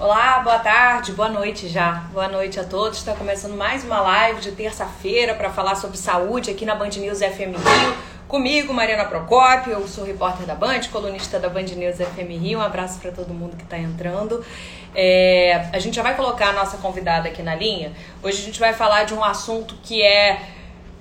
[0.00, 2.06] Olá, boa tarde, boa noite já.
[2.10, 2.96] Boa noite a todos.
[2.96, 7.18] Está começando mais uma live de terça-feira para falar sobre saúde aqui na Band News
[7.18, 7.94] FM Rio.
[8.26, 12.60] Comigo, Mariana Procópio, eu sou repórter da Band, colunista da Band News FM Rio.
[12.60, 14.42] Um abraço para todo mundo que está entrando.
[14.94, 17.92] É, a gente já vai colocar a nossa convidada aqui na linha.
[18.22, 20.40] Hoje a gente vai falar de um assunto que é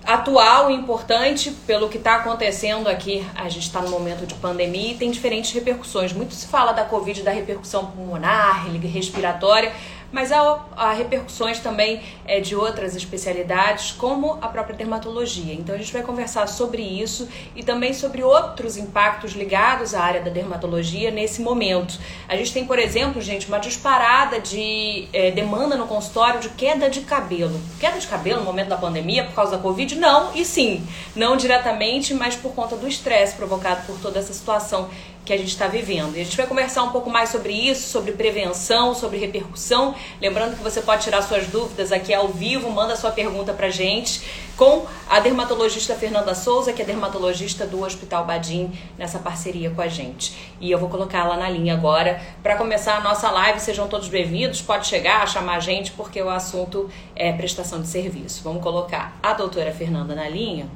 [0.09, 3.23] atual e importante pelo que está acontecendo aqui.
[3.35, 6.11] A gente está no momento de pandemia e tem diferentes repercussões.
[6.11, 9.71] Muito se fala da Covid, da repercussão pulmonar, respiratória
[10.11, 15.54] mas há, há repercussões também é, de outras especialidades, como a própria dermatologia.
[15.54, 20.21] Então a gente vai conversar sobre isso e também sobre outros impactos ligados à área
[20.21, 22.00] da dermatologia nesse momento.
[22.27, 26.89] A gente tem, por exemplo, gente, uma disparada de é, demanda no consultório de queda
[26.89, 27.59] de cabelo.
[27.79, 29.95] Queda de cabelo no momento da pandemia por causa da Covid?
[29.95, 34.89] Não, e sim, não diretamente, mas por conta do estresse provocado por toda essa situação
[35.30, 36.17] que a gente está vivendo.
[36.17, 39.94] E a gente vai conversar um pouco mais sobre isso, sobre prevenção, sobre repercussão.
[40.20, 44.23] Lembrando que você pode tirar suas dúvidas aqui ao vivo, manda sua pergunta pra gente
[44.58, 49.88] com a dermatologista Fernanda Souza, que é dermatologista do Hospital Badim, nessa parceria com a
[49.88, 50.36] gente.
[50.59, 53.59] E eu vou colocar ela na linha agora para começar a nossa live.
[53.59, 58.42] Sejam todos bem-vindos, pode chegar, chamar a gente, porque o assunto é prestação de serviço.
[58.44, 60.68] Vamos colocar a doutora Fernanda na linha.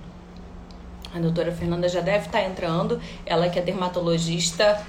[1.14, 4.82] A doutora Fernanda já deve estar entrando, ela que é dermatologista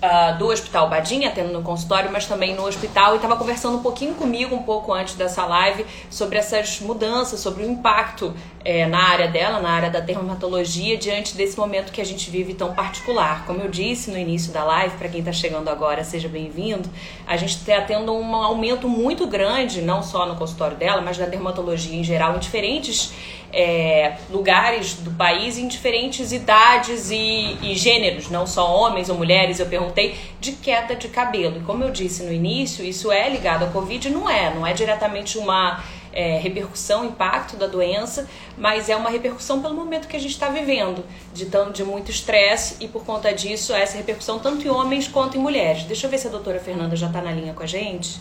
[0.00, 3.82] uh, do Hospital Badinha, atendo no consultório, mas também no hospital, e estava conversando um
[3.82, 8.32] pouquinho comigo, um pouco antes dessa live, sobre essas mudanças, sobre o impacto
[8.64, 12.52] é, na área dela, na área da dermatologia, diante desse momento que a gente vive
[12.54, 13.46] tão particular.
[13.46, 16.88] Como eu disse no início da live, para quem está chegando agora, seja bem-vindo,
[17.26, 21.26] a gente está tendo um aumento muito grande, não só no consultório dela, mas da
[21.26, 23.12] dermatologia em geral, em diferentes
[23.52, 29.58] é, lugares do país em diferentes idades e, e, gêneros, não só homens ou mulheres,
[29.58, 31.58] eu perguntei, de queda de cabelo.
[31.58, 34.08] E como eu disse no início, isso é ligado à Covid?
[34.10, 39.60] Não é, não é diretamente uma é, repercussão, impacto da doença, mas é uma repercussão
[39.60, 43.32] pelo momento que a gente está vivendo, de, tanto, de muito estresse e por conta
[43.32, 45.84] disso, essa repercussão tanto em homens quanto em mulheres.
[45.84, 48.20] Deixa eu ver se a doutora Fernanda já está na linha com a gente.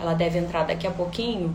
[0.00, 1.54] Ela deve entrar daqui a pouquinho.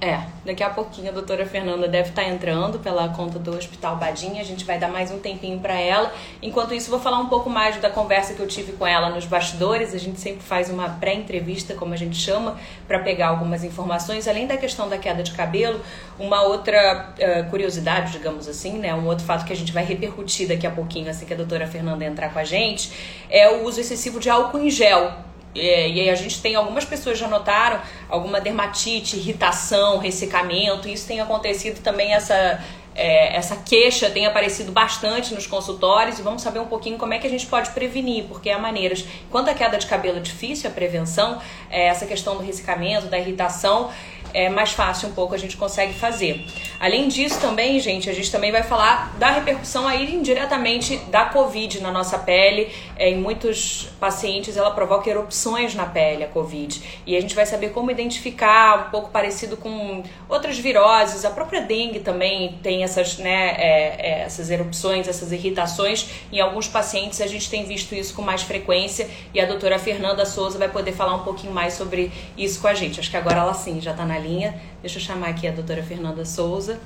[0.00, 3.96] É, daqui a pouquinho a doutora Fernanda deve estar tá entrando pela conta do Hospital
[3.96, 4.40] Badinha.
[4.40, 6.12] A gente vai dar mais um tempinho para ela.
[6.40, 9.24] Enquanto isso, vou falar um pouco mais da conversa que eu tive com ela nos
[9.24, 9.92] bastidores.
[9.92, 12.56] A gente sempre faz uma pré-entrevista, como a gente chama,
[12.86, 14.28] para pegar algumas informações.
[14.28, 15.80] Além da questão da queda de cabelo,
[16.16, 18.94] uma outra uh, curiosidade, digamos assim, né?
[18.94, 21.66] Um outro fato que a gente vai repercutir daqui a pouquinho, assim que a doutora
[21.66, 22.92] Fernanda entrar com a gente,
[23.28, 26.84] é o uso excessivo de álcool em gel é, e aí a gente tem algumas
[26.84, 30.88] pessoas já notaram alguma dermatite, irritação, ressecamento.
[30.88, 32.62] Isso tem acontecido também essa
[32.98, 37.18] é, essa queixa tem aparecido bastante nos consultórios e vamos saber um pouquinho como é
[37.18, 39.04] que a gente pode prevenir, porque há maneiras.
[39.30, 43.16] Quanto a queda de cabelo é difícil, a prevenção, é, essa questão do ressecamento, da
[43.16, 43.90] irritação,
[44.32, 46.44] é mais fácil um pouco a gente consegue fazer.
[46.80, 51.80] Além disso também, gente, a gente também vai falar da repercussão aí indiretamente da Covid
[51.80, 52.70] na nossa pele.
[52.96, 56.82] É, em muitos pacientes ela provoca erupções na pele, a Covid.
[57.06, 61.24] E a gente vai saber como identificar, um pouco parecido com outras viroses.
[61.24, 66.08] A própria dengue também tem essas, né, é, é, essas erupções, essas irritações.
[66.32, 70.24] Em alguns pacientes a gente tem visto isso com mais frequência e a doutora Fernanda
[70.26, 73.00] Souza vai poder falar um pouquinho mais sobre isso com a gente.
[73.00, 74.60] Acho que agora ela sim já está na linha.
[74.80, 76.80] Deixa eu chamar aqui a doutora Fernanda Souza.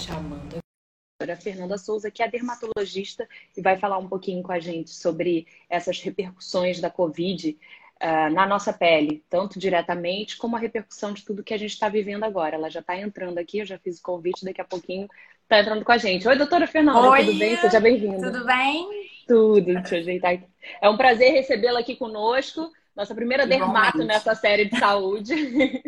[0.00, 0.56] Chamando.
[0.56, 4.90] A doutora Fernanda Souza, que é dermatologista e vai falar um pouquinho com a gente
[4.90, 7.58] sobre essas repercussões da Covid
[8.02, 11.88] uh, na nossa pele, tanto diretamente como a repercussão de tudo que a gente está
[11.88, 12.56] vivendo agora.
[12.56, 15.08] Ela já está entrando aqui, eu já fiz o convite, daqui a pouquinho
[15.42, 16.26] está entrando com a gente.
[16.26, 17.56] Oi, doutora Fernanda, Oi, tudo bem?
[17.56, 18.30] Seja bem-vinda.
[18.30, 18.88] Tudo bem?
[19.26, 20.46] Tudo, deixa eu ajeitar aqui.
[20.80, 22.70] É um prazer recebê-la aqui conosco.
[22.94, 25.34] Nossa primeira dermato nessa série de saúde.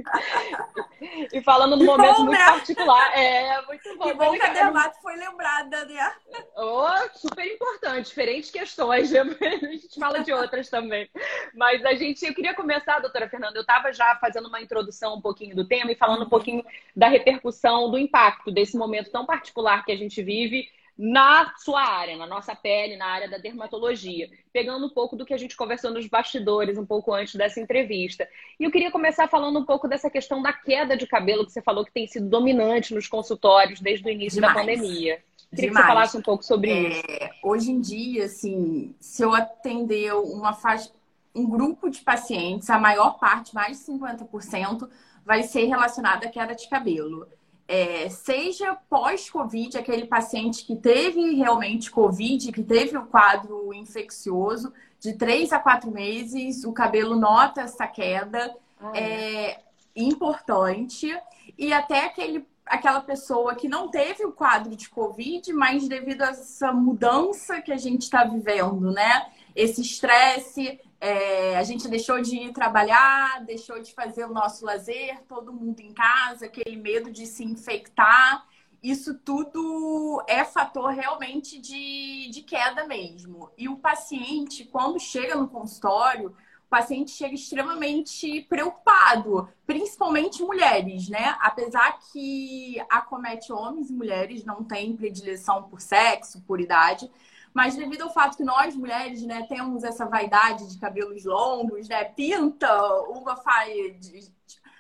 [1.33, 2.45] e falando num momento bom, muito né?
[2.47, 3.19] particular.
[3.19, 4.05] É, muito bom.
[4.05, 6.13] Que bom que a dermato foi lembrada, né?
[6.57, 8.07] Oh, super importante.
[8.07, 9.13] Diferentes questões.
[9.15, 9.23] A
[9.67, 11.09] gente fala de outras também.
[11.55, 15.21] Mas a gente, eu queria começar, doutora Fernanda, eu estava já fazendo uma introdução um
[15.21, 16.65] pouquinho do tema e falando um pouquinho
[16.97, 22.17] da repercussão, do impacto desse momento tão particular que a gente vive na sua área,
[22.17, 25.91] na nossa pele, na área da dermatologia, pegando um pouco do que a gente conversou
[25.91, 28.29] nos bastidores um pouco antes dessa entrevista.
[28.59, 31.61] E eu queria começar falando um pouco dessa questão da queda de cabelo que você
[31.61, 34.55] falou que tem sido dominante nos consultórios desde o início Demais.
[34.55, 35.23] da pandemia.
[35.51, 35.77] Queria Demais.
[35.77, 37.03] que você falasse um pouco sobre é, isso.
[37.43, 40.91] Hoje em dia, assim, se eu atender uma faixa,
[41.35, 44.89] um grupo de pacientes, a maior parte, mais de 50%,
[45.25, 47.27] vai ser relacionada à queda de cabelo
[47.67, 55.15] é, seja pós-Covid, aquele paciente que teve realmente Covid, que teve o quadro infeccioso, de
[55.15, 58.55] três a quatro meses, o cabelo nota essa queda.
[58.81, 59.51] Ah, é.
[59.51, 59.61] é
[59.97, 61.17] importante.
[61.59, 66.31] E até aquele, aquela pessoa que não teve o quadro de Covid, mas devido a
[66.31, 69.27] essa mudança que a gente está vivendo, né?
[69.55, 75.21] Esse estresse, é, a gente deixou de ir trabalhar, deixou de fazer o nosso lazer,
[75.29, 78.47] todo mundo em casa, aquele medo de se infectar.
[78.83, 83.51] Isso tudo é fator realmente de, de queda mesmo.
[83.59, 86.35] E o paciente, quando chega no consultório,
[86.75, 91.37] paciente chega extremamente preocupado, principalmente mulheres, né?
[91.41, 97.09] Apesar que acomete homens e mulheres, não tem predileção por sexo, por idade,
[97.53, 102.03] mas devido ao fato que nós, mulheres, né, temos essa vaidade de cabelos longos, né?
[102.03, 102.69] Pinta,
[103.05, 104.33] uma faz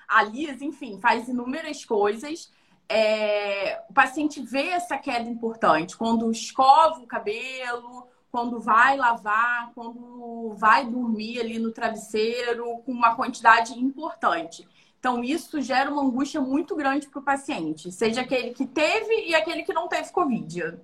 [0.08, 2.52] alisa, enfim, faz inúmeras coisas.
[2.88, 3.80] É...
[3.88, 10.84] o paciente vê essa queda importante quando escova o cabelo, quando vai lavar, quando vai
[10.84, 14.66] dormir ali no travesseiro com uma quantidade importante.
[14.98, 19.36] Então, isso gera uma angústia muito grande para o paciente, seja aquele que teve e
[19.36, 20.74] aquele que não teve Covid.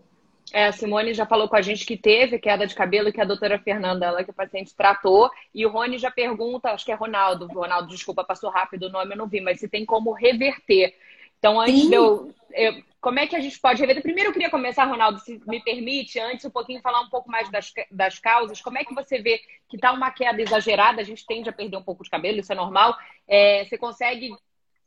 [0.52, 3.24] É, a Simone já falou com a gente que teve queda de cabelo, que a
[3.24, 5.28] doutora Fernanda, ela que o paciente tratou.
[5.52, 9.14] E o Rony já pergunta, acho que é Ronaldo, Ronaldo, desculpa, passou rápido o nome,
[9.14, 10.94] eu não vi, mas se tem como reverter.
[11.40, 14.02] Então, antes de eu, eu, Como é que a gente pode reverter?
[14.02, 17.50] Primeiro, eu queria começar, Ronaldo, se me permite, antes um pouquinho falar um pouco mais
[17.50, 18.60] das, das causas.
[18.60, 21.00] Como é que você vê que está uma queda exagerada?
[21.00, 22.94] A gente tende a perder um pouco de cabelo, isso é normal.
[23.26, 24.30] É, você consegue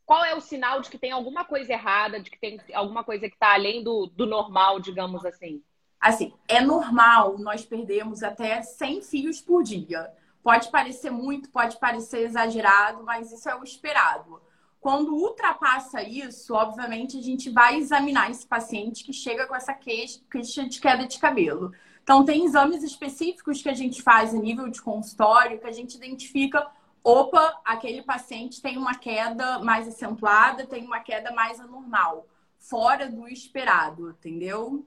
[0.05, 3.27] qual é o sinal de que tem alguma coisa errada, de que tem alguma coisa
[3.27, 5.63] que está além do, do normal, digamos assim?
[5.99, 10.11] Assim, é normal nós perdermos até 100 fios por dia.
[10.43, 14.41] Pode parecer muito, pode parecer exagerado, mas isso é o esperado.
[14.83, 20.19] Quando ultrapassa isso, obviamente, a gente vai examinar esse paciente que chega com essa queixa
[20.67, 21.71] de queda de cabelo.
[22.03, 25.95] Então, tem exames específicos que a gente faz a nível de consultório que a gente
[25.95, 26.69] identifica
[27.01, 32.27] opa, aquele paciente tem uma queda mais acentuada, tem uma queda mais anormal,
[32.59, 34.85] fora do esperado, entendeu?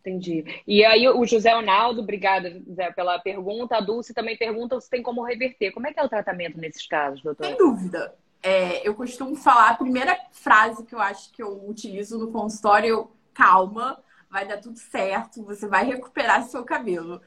[0.00, 0.62] Entendi.
[0.66, 3.76] E aí o José Ronaldo, obrigada, Zé, pela pergunta.
[3.76, 5.70] A Dulce também pergunta se tem como reverter.
[5.70, 7.44] Como é que é o tratamento nesses casos, doutor?
[7.44, 8.14] Sem dúvida.
[8.42, 13.10] É, eu costumo falar, a primeira frase que eu acho que eu utilizo no consultório,
[13.34, 17.20] calma, vai dar tudo certo, você vai recuperar seu cabelo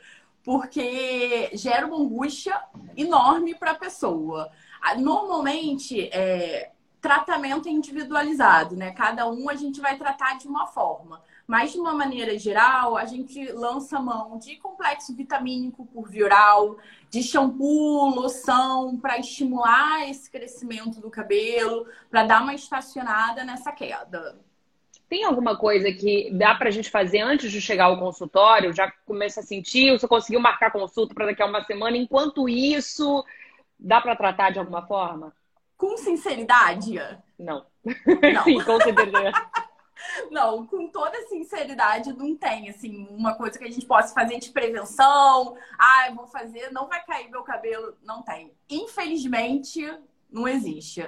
[0.44, 2.60] porque gera uma angústia
[2.98, 4.50] enorme para a pessoa.
[4.98, 8.92] Normalmente, é, tratamento individualizado, né?
[8.92, 11.22] Cada um a gente vai tratar de uma forma.
[11.48, 16.78] Mas, de uma maneira geral, a gente lança mão de complexo vitamínico por via oral,
[17.10, 24.40] de shampoo, loção, para estimular esse crescimento do cabelo, para dar uma estacionada nessa queda.
[25.10, 28.74] Tem alguma coisa que dá para a gente fazer antes de chegar ao consultório?
[28.74, 29.92] Já começa a sentir?
[29.92, 31.98] Você conseguiu marcar consulta para daqui a uma semana?
[31.98, 33.22] Enquanto isso,
[33.78, 35.34] dá para tratar de alguma forma?
[35.76, 36.94] Com sinceridade?
[37.38, 37.66] Não.
[37.84, 38.44] Não.
[38.46, 39.34] Sim, com certeza.
[40.30, 44.52] Não, com toda sinceridade, não tem, assim, uma coisa que a gente possa fazer de
[44.52, 45.56] prevenção.
[45.78, 47.96] Ah, eu vou fazer, não vai cair meu cabelo.
[48.04, 48.54] Não tem.
[48.70, 49.82] Infelizmente,
[50.32, 51.08] não existe.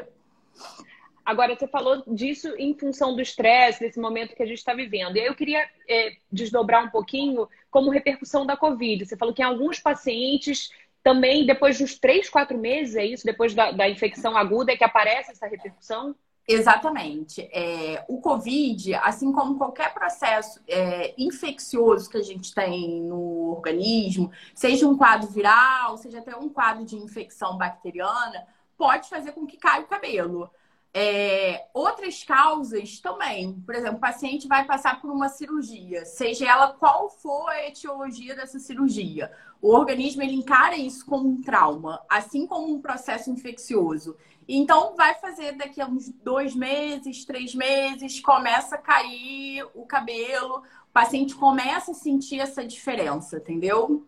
[1.25, 5.16] Agora, você falou disso em função do estresse, desse momento que a gente está vivendo.
[5.16, 9.06] E aí eu queria é, desdobrar um pouquinho como repercussão da Covid.
[9.06, 10.69] Você falou que em alguns pacientes
[11.01, 13.25] também, depois dos três, quatro meses, é isso?
[13.25, 16.14] Depois da, da infecção aguda, é que aparece essa repercussão?
[16.47, 17.42] Exatamente.
[17.54, 24.30] É, o Covid, assim como qualquer processo é, infeccioso que a gente tem no organismo,
[24.54, 28.45] seja um quadro viral, seja até um quadro de infecção bacteriana,
[28.78, 30.50] pode fazer com que caia o cabelo.
[30.95, 33.54] É, outras causas também.
[33.66, 38.35] Por exemplo, o paciente vai passar por uma cirurgia, seja ela qual for a etiologia
[38.35, 39.31] dessa cirurgia.
[39.59, 44.16] O organismo ele encara isso como um trauma, assim como um processo infeccioso.
[44.47, 50.57] Então, vai fazer daqui a uns dois meses, três meses, começa a cair o cabelo,
[50.57, 54.06] o paciente começa a sentir essa diferença, entendeu?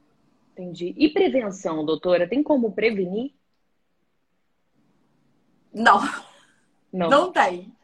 [0.53, 0.93] Entendi.
[0.97, 2.27] E prevenção, doutora?
[2.27, 3.33] Tem como prevenir?
[5.73, 5.99] Não.
[6.91, 7.75] Não, não tem.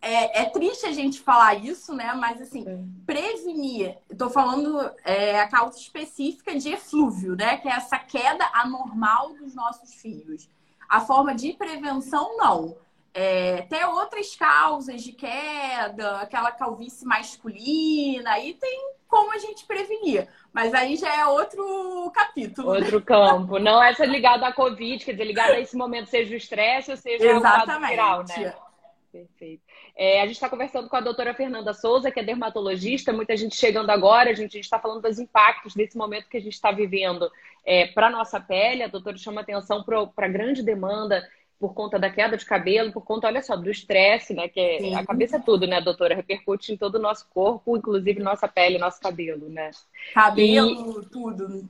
[0.00, 2.12] É, é, triste a gente falar isso, né?
[2.14, 2.64] Mas assim,
[3.06, 3.96] prevenir.
[4.10, 7.56] Estou falando é, a causa específica de eflúvio, né?
[7.58, 10.48] Que é essa queda anormal dos nossos filhos.
[10.88, 12.76] A forma de prevenção, não.
[13.12, 20.28] É, tem outras causas de queda, aquela calvície masculina, aí tem como a gente prevenir.
[20.52, 22.74] Mas aí já é outro capítulo.
[22.74, 23.58] Outro campo.
[23.58, 26.96] Não essa ligada à Covid, quer dizer, ligada a esse momento, seja o estresse ou
[26.96, 27.84] seja Exatamente.
[27.84, 28.54] o viral, né?
[29.10, 29.62] Perfeito.
[29.96, 33.56] É, a gente está conversando com a doutora Fernanda Souza, que é dermatologista, muita gente
[33.56, 37.30] chegando agora, a gente está falando dos impactos desse momento que a gente está vivendo
[37.66, 38.84] é, para nossa pele.
[38.84, 43.02] A doutora chama atenção para a grande demanda por conta da queda de cabelo, por
[43.02, 44.46] conta, olha só, do estresse, né?
[44.46, 46.14] Que é, a cabeça é tudo, né, doutora?
[46.14, 49.70] Repercute em todo o nosso corpo, inclusive nossa pele, nosso cabelo, né?
[50.14, 51.06] Cabelo, e...
[51.06, 51.68] tudo.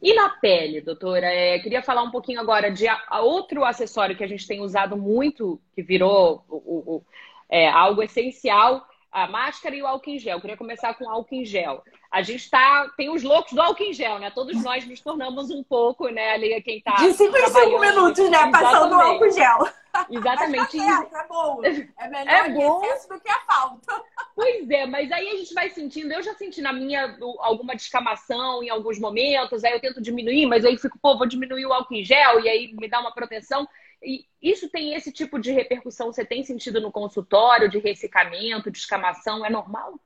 [0.00, 1.26] E na pele, doutora?
[1.26, 4.60] É, queria falar um pouquinho agora de a, a outro acessório que a gente tem
[4.60, 7.02] usado muito, que virou o, o,
[7.50, 8.86] é, algo essencial,
[9.24, 10.36] a máscara e o álcool em gel.
[10.36, 11.82] Eu queria começar com o álcool em gel.
[12.10, 14.30] A gente tá, tem os loucos do álcool em gel, né?
[14.30, 16.96] Todos nós nos tornamos um pouco, né, ali quem tá.
[16.96, 18.50] De 5 em 5 minutos, né?
[18.50, 19.68] Passando o álcool em gel.
[20.10, 20.76] Exatamente.
[20.76, 21.60] Mas tá é bom.
[21.64, 22.84] É melhor é bom.
[22.84, 24.02] excesso do que a falta.
[24.34, 26.12] Pois é, mas aí a gente vai sentindo.
[26.12, 30.64] Eu já senti na minha alguma descamação em alguns momentos, aí eu tento diminuir, mas
[30.64, 33.68] aí fico, pô, vou diminuir o álcool em gel e aí me dá uma proteção.
[34.02, 36.12] E isso tem esse tipo de repercussão?
[36.12, 39.44] Você tem sentido no consultório de ressecamento, descamação?
[39.44, 39.98] É normal?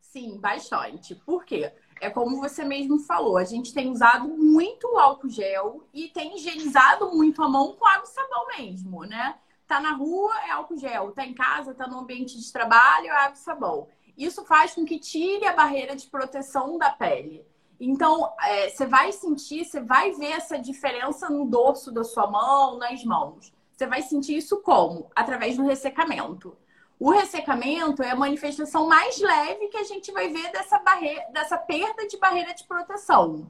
[0.00, 1.14] Sim, bastante.
[1.14, 1.72] Por quê?
[2.00, 7.10] É como você mesmo falou, a gente tem usado muito álcool gel e tem higienizado
[7.10, 9.36] muito a mão com água e sabão mesmo, né?
[9.66, 11.12] Tá na rua, é álcool gel.
[11.12, 13.88] Tá em casa, tá no ambiente de trabalho, é água e sabão.
[14.16, 17.44] Isso faz com que tire a barreira de proteção da pele.
[17.80, 22.76] Então, é, você vai sentir, você vai ver essa diferença no dorso da sua mão,
[22.76, 23.52] nas mãos.
[23.72, 25.08] Você vai sentir isso como?
[25.14, 26.56] Através do ressecamento.
[26.98, 31.56] O ressecamento é a manifestação mais leve que a gente vai ver dessa, barreira, dessa
[31.56, 33.48] perda de barreira de proteção.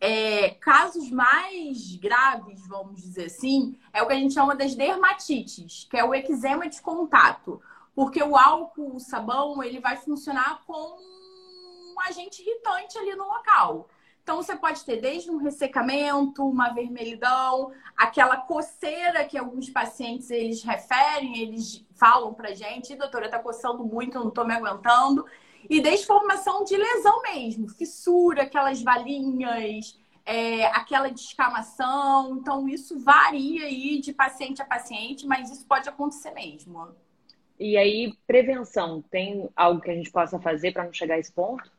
[0.00, 5.86] É, casos mais graves, vamos dizer assim, é o que a gente chama das dermatites,
[5.90, 7.60] que é o eczema de contato.
[7.94, 10.96] Porque o álcool, o sabão, ele vai funcionar como
[11.96, 13.88] um agente irritante ali no local.
[14.22, 20.64] Então, você pode ter desde um ressecamento, uma vermelhidão, aquela coceira que alguns pacientes eles
[20.64, 25.24] referem, eles falam pra gente, doutora, tá coçando muito, não tô me aguentando.
[25.70, 32.36] E desde formação de lesão mesmo, fissura, aquelas valinhas, é, aquela descamação.
[32.36, 36.88] Então, isso varia aí de paciente a paciente, mas isso pode acontecer mesmo.
[37.60, 41.32] E aí, prevenção, tem algo que a gente possa fazer para não chegar a esse
[41.32, 41.75] ponto?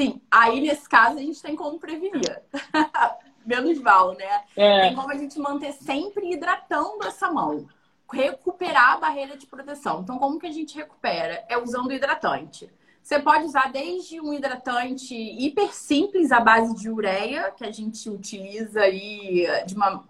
[0.00, 2.42] Sim, aí nesse caso a gente tem como prevenir.
[3.44, 4.44] Menos mal, né?
[4.54, 4.82] É.
[4.82, 7.66] Tem como a gente manter sempre hidratando essa mão.
[8.12, 10.00] Recuperar a barreira de proteção.
[10.02, 11.44] Então, como que a gente recupera?
[11.48, 12.70] É usando hidratante.
[13.02, 18.08] Você pode usar desde um hidratante hiper simples à base de ureia, que a gente
[18.08, 20.04] utiliza aí de uma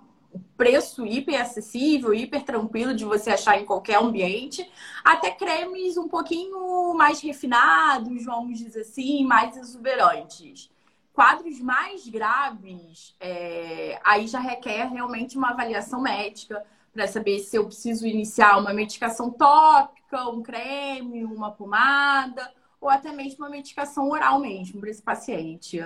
[0.56, 4.68] preço hiper acessível, hiper tranquilo de você achar em qualquer ambiente,
[5.04, 10.70] até cremes um pouquinho mais refinados, vamos dizer assim, mais exuberantes.
[11.12, 17.66] Quadros mais graves, é, aí já requer realmente uma avaliação médica para saber se eu
[17.66, 24.40] preciso iniciar uma medicação tópica, um creme, uma pomada, ou até mesmo uma medicação oral
[24.40, 25.80] mesmo para esse paciente.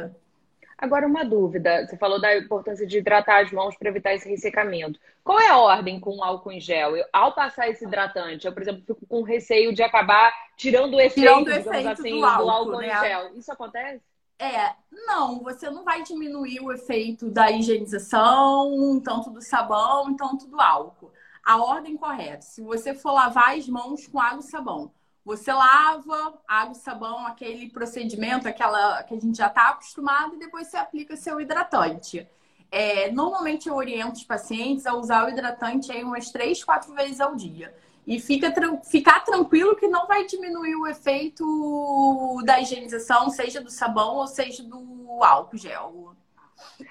[0.77, 1.87] Agora, uma dúvida.
[1.87, 4.99] Você falou da importância de hidratar as mãos para evitar esse ressecamento.
[5.23, 6.97] Qual é a ordem com o álcool em gel?
[6.97, 11.01] Eu, ao passar esse hidratante, eu, por exemplo, fico com receio de acabar tirando o
[11.01, 12.89] efeito, tirando o efeito assim, do, álcool, do álcool né?
[12.89, 13.37] em gel.
[13.37, 14.03] Isso acontece?
[14.39, 20.61] É, não, você não vai diminuir o efeito da higienização, tanto do sabão, tanto do
[20.61, 21.13] álcool.
[21.45, 24.93] A ordem correta, se você for lavar as mãos com água e sabão,
[25.25, 30.39] você lava, água e sabão, aquele procedimento, aquela que a gente já está acostumado, e
[30.39, 32.27] depois você aplica seu hidratante.
[32.71, 37.21] É, normalmente eu oriento os pacientes a usar o hidratante aí umas três, quatro vezes
[37.21, 37.75] ao dia.
[38.05, 38.53] E fica,
[38.83, 44.65] ficar tranquilo que não vai diminuir o efeito da higienização, seja do sabão ou seja
[44.65, 46.17] do álcool gel.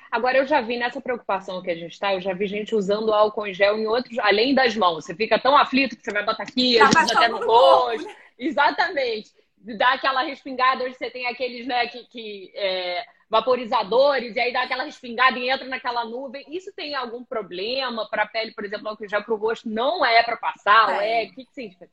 [0.10, 3.14] Agora, eu já vi nessa preocupação que a gente está, eu já vi gente usando
[3.14, 5.06] álcool em gel em outros, além das mãos.
[5.06, 8.08] Você fica tão aflito que você vai botar aqui, tá às vezes até no rosto.
[8.42, 9.32] Exatamente.
[9.78, 14.64] Dá aquela respingada, hoje você tem aqueles, né, que, que é, vaporizadores, e aí dá
[14.64, 16.44] aquela respingada e entra naquela nuvem.
[16.50, 20.04] Isso tem algum problema para a pele, por exemplo, que já para o rosto não
[20.04, 20.88] é para passar?
[20.88, 21.08] Tem.
[21.08, 21.26] É?
[21.26, 21.90] O que, que significa?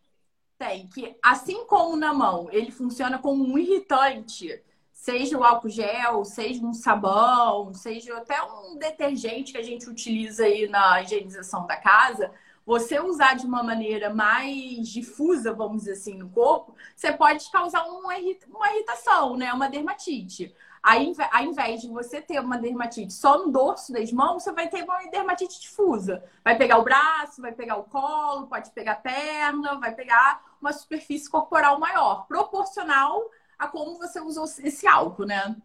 [0.58, 4.60] Tem, que assim como na mão, ele funciona como um irritante,
[4.92, 10.44] seja o álcool gel, seja um sabão, seja até um detergente que a gente utiliza
[10.44, 12.32] aí na higienização da casa,
[12.68, 17.82] você usar de uma maneira mais difusa, vamos dizer assim, no corpo, você pode causar
[17.86, 19.50] uma, irritação, né?
[19.54, 20.54] Uma dermatite.
[20.82, 24.68] Aí, ao invés de você ter uma dermatite só no dorso das mãos, você vai
[24.68, 26.22] ter uma dermatite difusa.
[26.44, 30.74] Vai pegar o braço, vai pegar o colo, pode pegar a perna, vai pegar uma
[30.74, 35.56] superfície corporal maior, proporcional a como você usou esse álcool, né?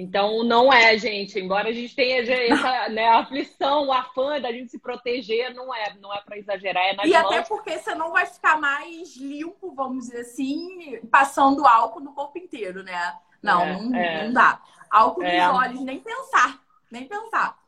[0.00, 1.40] Então, não é, gente.
[1.40, 2.28] Embora a gente tenha essa
[2.88, 6.92] né, aflição, o afã da gente se proteger, não é, não é para exagerar, é
[6.92, 7.26] nas E mãos.
[7.26, 12.38] até porque você não vai ficar mais limpo, vamos dizer assim, passando álcool no corpo
[12.38, 13.12] inteiro, né?
[13.42, 14.24] Não, é, não, é.
[14.24, 14.62] não, dá.
[14.88, 15.50] Álcool nos é.
[15.50, 16.62] olhos, nem pensar.
[16.92, 17.58] Nem pensar.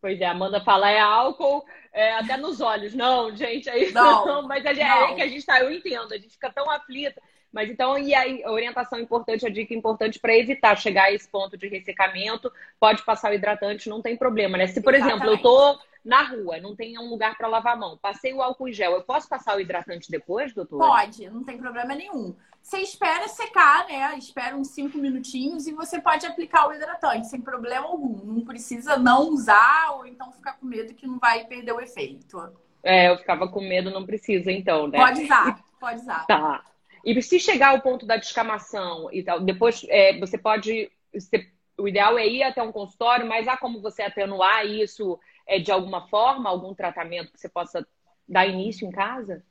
[0.00, 2.92] Pois é, a Amanda fala, é álcool é, até nos olhos.
[2.92, 4.26] Não, gente, é isso não.
[4.26, 7.22] não mas é, é, que a gente tá, eu entendo, a gente fica tão aflita.
[7.56, 11.56] Mas então, e a orientação importante, a dica importante para evitar chegar a esse ponto
[11.56, 14.66] de ressecamento, pode passar o hidratante, não tem problema, né?
[14.66, 15.24] Se, por Exatamente.
[15.24, 18.42] exemplo, eu tô na rua, não tem um lugar para lavar a mão, passei o
[18.42, 20.76] álcool em gel, eu posso passar o hidratante depois, doutor?
[20.76, 22.36] Pode, não tem problema nenhum.
[22.60, 24.18] Você espera secar, né?
[24.18, 28.22] Espera uns cinco minutinhos e você pode aplicar o hidratante sem problema algum.
[28.22, 32.52] Não precisa não usar ou então ficar com medo que não vai perder o efeito.
[32.82, 34.98] É, eu ficava com medo, não precisa então, né?
[34.98, 36.26] Pode usar, pode usar.
[36.26, 36.62] Tá.
[37.06, 40.90] E se chegar ao ponto da descamação e tal, depois é, você pode.
[41.14, 41.48] Você,
[41.78, 45.70] o ideal é ir até um consultório, mas há como você atenuar isso é, de
[45.70, 47.86] alguma forma, algum tratamento que você possa
[48.28, 49.44] dar início em casa?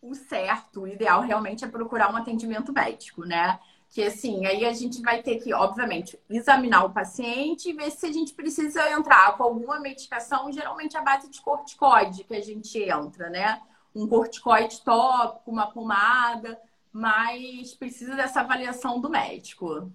[0.00, 3.58] O certo, o ideal realmente é procurar um atendimento médico, né?
[3.90, 8.06] Que assim, aí a gente vai ter que, obviamente, examinar o paciente e ver se
[8.06, 12.78] a gente precisa entrar com alguma medicação, geralmente a base de corticoide que a gente
[12.78, 13.60] entra, né?
[13.94, 16.60] Um corticoide tópico, uma pomada,
[16.92, 19.90] mas precisa dessa avaliação do médico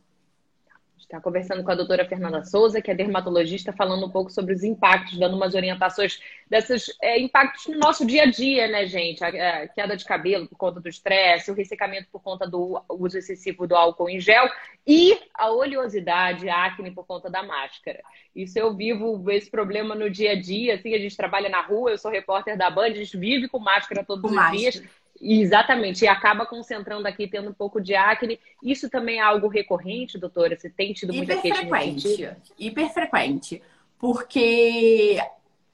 [1.08, 4.62] está conversando com a doutora Fernanda Souza, que é dermatologista, falando um pouco sobre os
[4.62, 9.24] impactos, dando umas orientações desses é, impactos no nosso dia a dia, né, gente?
[9.24, 9.28] A,
[9.64, 13.66] a queda de cabelo por conta do estresse, o ressecamento por conta do uso excessivo
[13.66, 14.50] do álcool em gel
[14.86, 18.04] e a oleosidade, a acne por conta da máscara.
[18.36, 21.92] Isso eu vivo esse problema no dia a dia, assim, a gente trabalha na rua,
[21.92, 24.58] eu sou repórter da Band, a gente vive com máscara todos com os máscara.
[24.58, 24.84] dias.
[25.20, 28.40] Exatamente, e acaba concentrando aqui, tendo um pouco de acne.
[28.62, 30.58] Isso também é algo recorrente, doutora?
[30.58, 33.64] Você tem tido muita Hiperfrequente, hiperfrequente.
[33.98, 35.20] Porque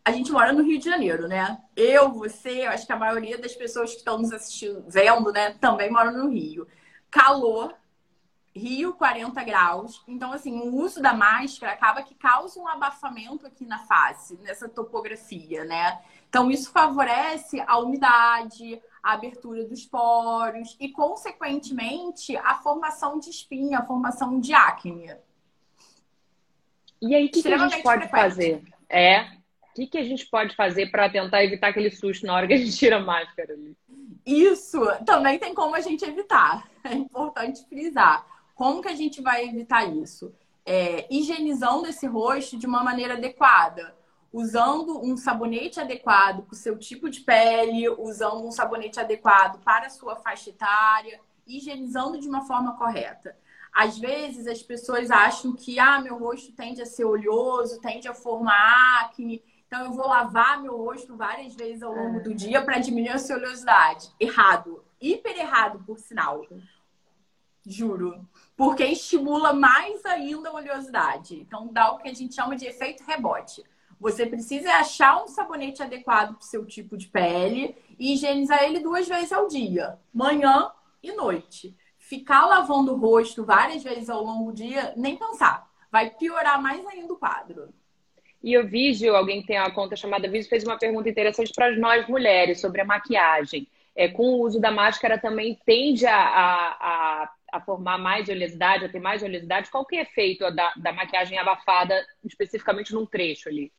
[0.06, 1.58] a gente mora no Rio de Janeiro, né?
[1.76, 5.56] Eu, você, eu acho que a maioria das pessoas que estão nos assistindo, vendo, né,
[5.60, 6.68] também moram no Rio.
[7.12, 7.74] Calor,
[8.56, 10.04] Rio 40 graus.
[10.08, 14.70] Então, assim, o uso da máscara acaba que causa um abafamento aqui na face, nessa
[14.70, 16.00] topografia, né?
[16.30, 23.80] Então, isso favorece a umidade, a abertura dos poros e, consequentemente, a formação de espinha,
[23.80, 25.14] a formação de acne.
[27.02, 28.22] E aí, o que, que, a gente pode frequente.
[28.22, 28.64] fazer?
[28.90, 32.48] É, o que, que a gente pode fazer para tentar evitar aquele susto na hora
[32.48, 33.76] que a gente tira a máscara ali?
[34.26, 36.66] Isso também tem como a gente evitar.
[36.86, 38.26] É importante frisar.
[38.56, 40.34] Como que a gente vai evitar isso?
[40.66, 43.94] É, higienizando esse rosto de uma maneira adequada
[44.34, 49.86] usando um sabonete adequado para o seu tipo de pele, usando um sabonete adequado para
[49.86, 53.38] a sua faixa etária, higienizando de uma forma correta.
[53.72, 58.14] Às vezes as pessoas acham que ah, meu rosto tende a ser oleoso, tende a
[58.14, 62.36] formar acne, então eu vou lavar meu rosto várias vezes ao longo do é.
[62.36, 64.12] dia para diminuir a sua oleosidade.
[64.20, 66.46] Errado, hiper errado, por sinal.
[67.66, 68.28] Juro.
[68.56, 71.40] Porque estimula mais ainda a oleosidade.
[71.40, 73.64] Então dá o que a gente chama de efeito rebote.
[74.04, 78.82] Você precisa achar um sabonete adequado para o seu tipo de pele e higienizar ele
[78.82, 80.70] duas vezes ao dia, manhã
[81.02, 81.74] e noite.
[81.98, 85.66] Ficar lavando o rosto várias vezes ao longo do dia, nem pensar.
[85.90, 87.74] Vai piorar mais ainda o quadro.
[88.44, 91.74] E o Vídeo, alguém que tem uma conta chamada Vídeo, fez uma pergunta interessante para
[91.78, 93.70] nós mulheres sobre a maquiagem.
[93.96, 98.90] É, com o uso da máscara também tende a, a, a formar mais oleosidade, a
[98.90, 99.72] ter mais oleosidade.
[99.72, 103.72] Qual que é o efeito da, da maquiagem abafada, especificamente num trecho ali?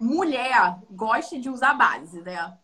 [0.00, 2.56] Mulher gosta de usar base, né?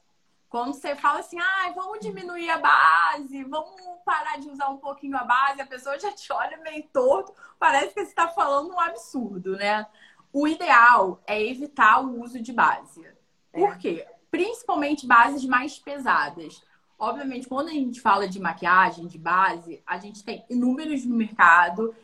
[0.49, 5.17] Quando você fala assim, ah, vamos diminuir a base, vamos parar de usar um pouquinho
[5.17, 8.81] a base, a pessoa já te olha meio torto, parece que você está falando um
[8.81, 9.87] absurdo, né?
[10.33, 13.05] O ideal é evitar o uso de base.
[13.53, 13.77] Por é.
[13.77, 14.07] quê?
[14.31, 16.63] Principalmente bases mais pesadas.
[16.99, 21.95] Obviamente, quando a gente fala de maquiagem, de base, a gente tem inúmeros no mercado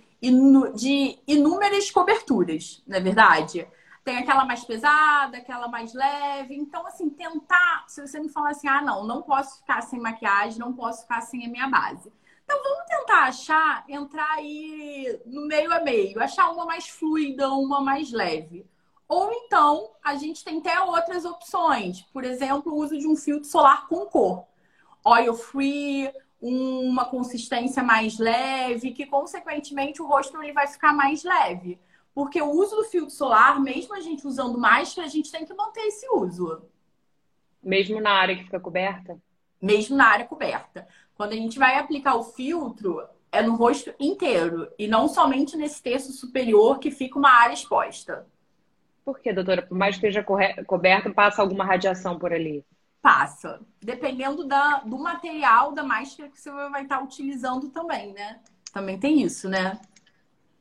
[0.75, 3.67] de inúmeras coberturas, não é verdade?
[4.05, 6.55] Tem aquela mais pesada, aquela mais leve.
[6.57, 7.85] Então, assim, tentar.
[7.87, 11.21] Se você me falar assim, ah, não, não posso ficar sem maquiagem, não posso ficar
[11.21, 12.13] sem a minha base.
[12.45, 17.81] Então, vamos tentar achar, entrar aí no meio a meio, achar uma mais fluida, uma
[17.81, 18.67] mais leve.
[19.09, 22.03] Ou então, a gente tem até outras opções.
[22.13, 24.45] Por exemplo, o uso de um filtro solar com cor.
[25.05, 26.11] Oil free,
[26.41, 31.79] uma consistência mais leve, que consequentemente o rosto ele vai ficar mais leve.
[32.15, 35.55] Porque o uso do filtro solar, mesmo a gente usando máscara, a gente tem que
[35.55, 36.63] manter esse uso.
[37.63, 39.19] Mesmo na área que fica coberta?
[39.61, 40.87] Mesmo na área coberta.
[41.15, 45.83] Quando a gente vai aplicar o filtro, é no rosto inteiro e não somente nesse
[45.83, 48.27] terço superior que fica uma área exposta.
[49.05, 49.63] Por que, doutora?
[49.63, 50.25] Por mais que esteja
[50.67, 52.65] coberto, passa alguma radiação por ali?
[53.01, 53.61] Passa.
[53.81, 58.41] Dependendo da, do material da máscara que você vai estar utilizando também, né?
[58.73, 59.81] Também tem isso, né?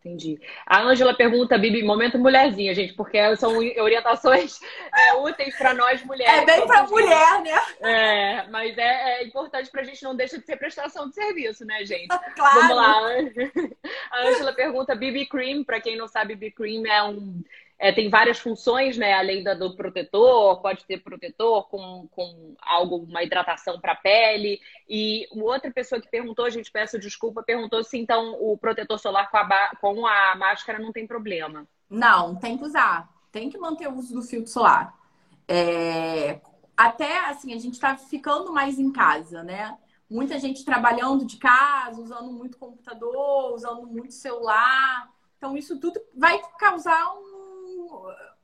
[0.04, 0.42] Entendi.
[0.66, 4.60] A Ângela pergunta, Bibi, momento mulherzinha, gente, porque são orientações
[4.92, 6.42] é, úteis para nós mulheres.
[6.42, 7.62] É bem para mulher, né?
[7.82, 11.66] É, mas é, é importante para a gente não deixar de ser prestação de serviço,
[11.66, 12.08] né, gente?
[12.36, 12.62] Claro.
[12.62, 13.02] Vamos lá.
[14.12, 17.44] A Ângela pergunta, BB Cream, para quem não sabe, BB Cream é um
[17.82, 19.14] é, tem várias funções, né?
[19.14, 24.62] Além da, do protetor, pode ter protetor com, com algo, uma hidratação para a pele.
[24.88, 29.32] E outra pessoa que perguntou, a gente peço desculpa, perguntou se então o protetor solar
[29.32, 31.68] com a, com a máscara não tem problema.
[31.90, 33.10] Não, tem que usar.
[33.32, 34.96] Tem que manter o uso do filtro solar.
[35.48, 36.40] É...
[36.78, 39.76] Até assim, a gente está ficando mais em casa, né?
[40.08, 45.10] Muita gente trabalhando de casa, usando muito computador, usando muito celular.
[45.36, 47.31] Então, isso tudo vai causar um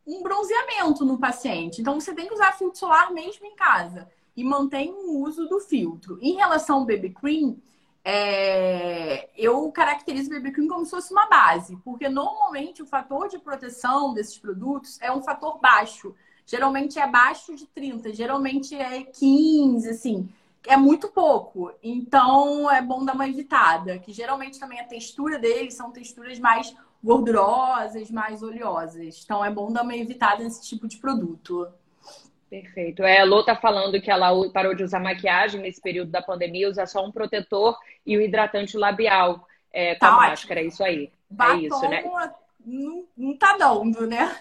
[0.05, 1.81] um bronzeamento no paciente.
[1.81, 5.60] Então, você tem que usar filtro solar mesmo em casa e mantém o uso do
[5.60, 6.17] filtro.
[6.21, 7.57] Em relação ao BB Cream,
[8.05, 9.29] é...
[9.36, 13.39] eu caracterizo o BB Cream como se fosse uma base, porque normalmente o fator de
[13.39, 16.15] proteção desses produtos é um fator baixo.
[16.45, 20.29] Geralmente é abaixo de 30, geralmente é 15, assim.
[20.65, 21.71] É muito pouco.
[21.83, 23.97] Então é bom dar uma evitada.
[23.99, 26.73] Que geralmente também a textura deles são texturas mais
[27.08, 29.24] gordurosas, mais oleosas.
[29.24, 31.65] Então é bom dar uma evitada nesse tipo de produto.
[32.50, 33.02] Perfeito.
[33.04, 36.70] É, a Lô tá falando que ela parou de usar maquiagem nesse período da pandemia,
[36.70, 40.60] usa só um protetor e um hidratante labial é, com tá a máscara.
[40.60, 41.10] É isso aí.
[41.30, 42.04] Batom, é isso, né?
[42.65, 44.36] Não, não tá dando, né?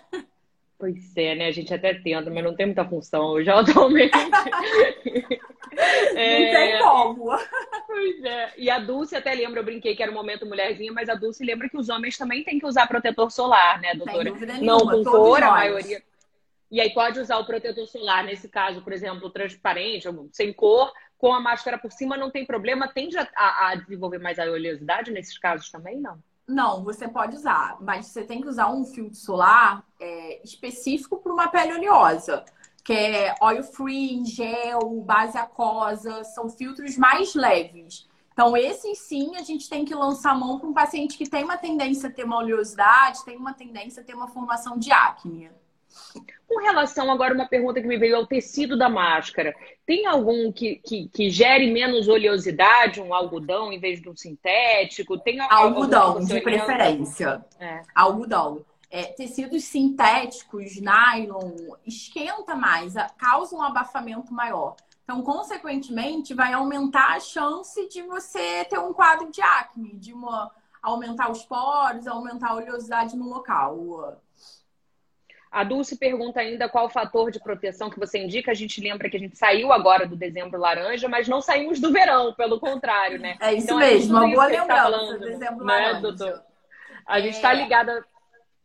[0.77, 1.47] Pois é, né?
[1.47, 4.13] A gente até tenta, mas não tem muita função hoje atualmente.
[5.77, 6.41] é...
[6.41, 7.39] Não tem como.
[7.87, 8.53] Pois é.
[8.57, 11.45] E a Dulce até lembra, eu brinquei que era o momento mulherzinha, mas a Dulce
[11.45, 14.33] lembra que os homens também têm que usar protetor solar, né, doutora?
[14.61, 16.03] Não com cor, a maioria.
[16.71, 21.33] E aí pode usar o protetor solar, nesse caso, por exemplo, transparente, sem cor, com
[21.33, 22.89] a máscara por cima, não tem problema.
[22.89, 26.19] Tende a, a desenvolver mais a oleosidade nesses casos também, não?
[26.47, 31.33] Não, você pode usar, mas você tem que usar um filtro solar é, específico para
[31.33, 32.45] uma pele oleosa,
[32.87, 38.07] que é oil free, gel, base aquosa, são filtros mais leves.
[38.33, 41.43] Então, esses sim a gente tem que lançar a mão para um paciente que tem
[41.43, 45.51] uma tendência a ter uma oleosidade, tem uma tendência a ter uma formação de acne.
[46.47, 49.53] Com relação agora, uma pergunta que me veio ao tecido da máscara.
[49.85, 55.19] Tem algum que, que, que gere menos oleosidade, um algodão em vez de um sintético?
[55.19, 57.45] Tem algodão, de preferência.
[57.59, 57.83] É.
[57.93, 58.65] Algodão.
[58.89, 61.53] É, tecidos sintéticos, nylon,
[61.85, 64.77] esquenta mais, causa um abafamento maior.
[65.03, 70.51] Então, consequentemente, vai aumentar a chance de você ter um quadro de acne, de uma,
[70.83, 74.21] aumentar os poros, aumentar a oleosidade no local.
[75.51, 78.51] A Dulce pergunta ainda qual o fator de proteção que você indica.
[78.51, 81.93] A gente lembra que a gente saiu agora do dezembro laranja, mas não saímos do
[81.93, 83.37] verão, pelo contrário, né?
[83.41, 86.01] É isso então, mesmo, uma boa tá lembrança, tá falando, dezembro né, laranja.
[86.01, 86.43] Doutor?
[87.07, 87.63] A gente está é...
[87.63, 88.05] ligada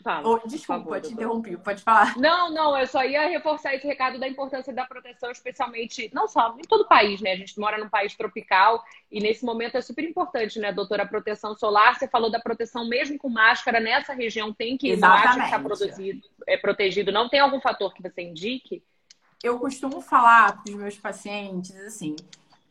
[0.01, 2.17] Fala, oh, desculpa, favor, te interrompi, pode falar.
[2.17, 6.55] Não, não, eu só ia reforçar esse recado da importância da proteção, especialmente, não só
[6.57, 7.33] em todo o país, né?
[7.33, 11.03] A gente mora num país tropical e nesse momento é super importante, né, doutora?
[11.03, 15.61] A proteção solar, você falou da proteção mesmo com máscara nessa região, tem que estar
[15.61, 17.11] produzido, é protegido.
[17.11, 18.83] Não tem algum fator que você indique?
[19.43, 22.15] Eu costumo falar para os meus pacientes assim: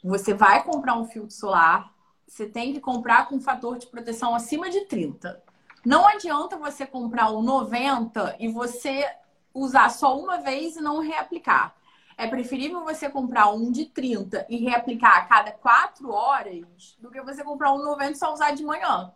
[0.03, 1.93] você vai comprar um filtro solar,
[2.27, 5.43] você tem que comprar com um fator de proteção acima de 30.
[5.85, 9.07] Não adianta você comprar um 90 e você
[9.53, 11.75] usar só uma vez e não reaplicar.
[12.16, 17.21] É preferível você comprar um de 30 e reaplicar a cada 4 horas do que
[17.23, 19.11] você comprar um 90 e só usar de manhã.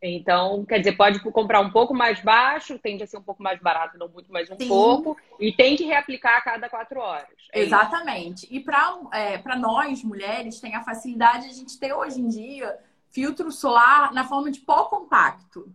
[0.00, 3.58] Então, quer dizer, pode comprar um pouco mais baixo, tende a ser um pouco mais
[3.58, 4.68] barato, não muito, mais um Sim.
[4.68, 7.48] pouco, e tem que reaplicar a cada quatro horas.
[7.50, 8.44] É Exatamente.
[8.44, 8.54] Isso.
[8.54, 12.78] E para é, nós, mulheres, tem a facilidade de a gente ter hoje em dia
[13.14, 15.72] filtro solar na forma de pó compacto.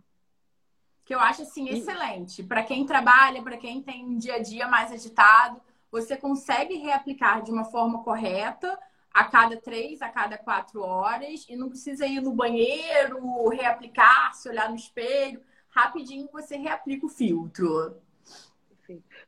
[1.06, 2.42] Que eu acho assim excelente.
[2.42, 7.42] Para quem trabalha, para quem tem um dia a dia mais agitado, você consegue reaplicar
[7.42, 8.78] de uma forma correta
[9.12, 14.48] a cada três, a cada quatro horas e não precisa ir no banheiro, reaplicar, se
[14.48, 15.42] olhar no espelho.
[15.70, 17.96] Rapidinho você reaplica o filtro.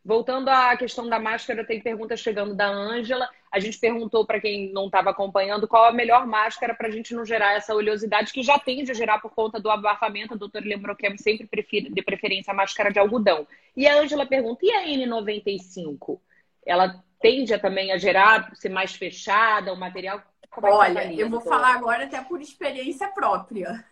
[0.04, 3.28] Voltando à questão da máscara, tem pergunta chegando da Ângela.
[3.52, 7.14] A gente perguntou para quem não estava acompanhando qual a melhor máscara para a gente
[7.14, 10.34] não gerar essa oleosidade que já tende a gerar por conta do abafamento.
[10.34, 11.48] A doutora lembrou que é sempre
[11.88, 13.46] de preferência a máscara de algodão.
[13.76, 16.18] E a Ângela pergunta: e a N95?
[16.66, 20.20] Ela tende a, também a gerar, ser mais fechada, o material?
[20.50, 23.84] Como é Olha, é eu vou falar agora até por experiência própria.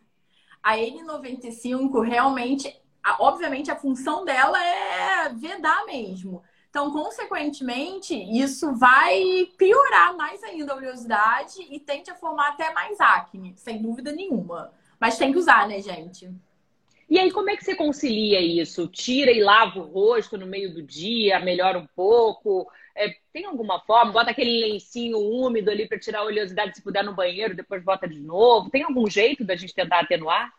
[0.61, 2.80] A N95 realmente
[3.19, 6.43] obviamente, a função dela é vedar mesmo.
[6.71, 13.01] Então, consequentemente, isso vai piorar mais ainda a oleosidade e tende a formar até mais
[13.01, 14.73] acne, sem dúvida nenhuma.
[15.01, 16.31] Mas tem que usar, né, gente?
[17.09, 18.87] E aí, como é que você concilia isso?
[18.87, 22.71] Tira e lava o rosto no meio do dia, melhora um pouco?
[22.95, 24.13] É, tem alguma forma?
[24.13, 28.07] Bota aquele lencinho úmido ali para tirar a oleosidade se puder no banheiro, depois bota
[28.07, 28.71] de novo.
[28.71, 30.53] Tem algum jeito da gente tentar atenuar?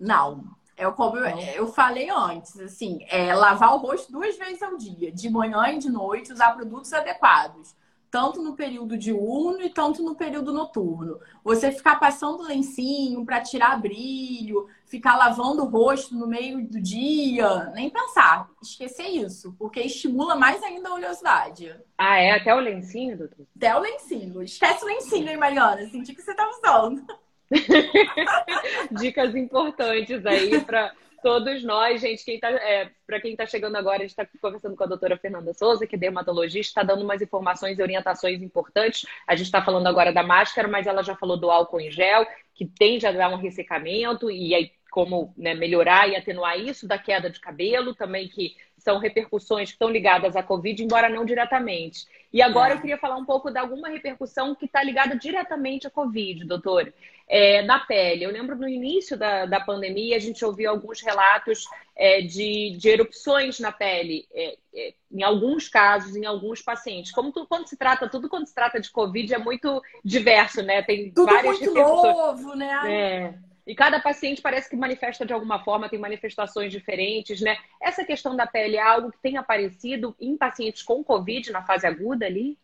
[0.00, 0.44] Não.
[0.78, 5.10] É como eu, eu falei antes, assim, é lavar o rosto duas vezes ao dia,
[5.10, 7.76] de manhã e de noite, usar produtos adequados
[8.10, 11.20] tanto no período diurno e tanto no período noturno.
[11.44, 17.66] Você ficar passando lencinho para tirar brilho, ficar lavando o rosto no meio do dia,
[17.74, 18.48] nem pensar.
[18.62, 21.74] Esquecer isso, porque estimula mais ainda a oleosidade.
[21.96, 22.32] Ah, é?
[22.32, 23.46] Até o lencinho, doutor?
[23.56, 24.42] Até o lencinho.
[24.42, 25.88] Esquece o lencinho, hein, Mariana?
[25.88, 27.04] Senti que você tá usando.
[28.92, 33.98] Dicas importantes aí para todos nós, gente, quem tá, é, para quem está chegando agora,
[33.98, 37.20] a gente está conversando com a doutora Fernanda Souza, que é dermatologista, está dando umas
[37.20, 39.06] informações e orientações importantes.
[39.26, 42.26] A gente está falando agora da máscara, mas ela já falou do álcool em gel,
[42.54, 46.98] que tende a dar um ressecamento, e aí como né, melhorar e atenuar isso da
[46.98, 52.06] queda de cabelo, também que são repercussões que estão ligadas à Covid, embora não diretamente.
[52.32, 52.76] E agora é.
[52.76, 56.92] eu queria falar um pouco de alguma repercussão que está ligada diretamente à Covid, doutor.
[57.28, 58.24] É, na pele.
[58.24, 61.64] Eu lembro no início da, da pandemia, a gente ouviu alguns relatos
[61.94, 67.12] é, de, de erupções na pele, é, é em alguns casos, em alguns pacientes.
[67.12, 70.82] Como tu, quando se trata, tudo quando se trata de Covid é muito diverso, né?
[70.82, 72.80] Tem tudo várias muito novo, né?
[72.90, 73.48] É.
[73.68, 77.58] E cada paciente parece que manifesta de alguma forma, tem manifestações diferentes, né?
[77.82, 81.86] Essa questão da pele é algo que tem aparecido em pacientes com Covid na fase
[81.86, 82.58] aguda ali?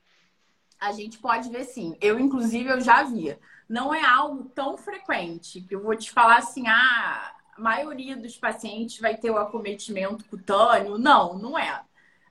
[0.81, 1.95] A gente pode ver sim.
[2.01, 3.39] Eu, inclusive, eu já via.
[3.69, 8.37] Não é algo tão frequente que eu vou te falar assim, ah, a maioria dos
[8.37, 10.99] pacientes vai ter o acometimento cutâneo.
[10.99, 11.83] Não, não é.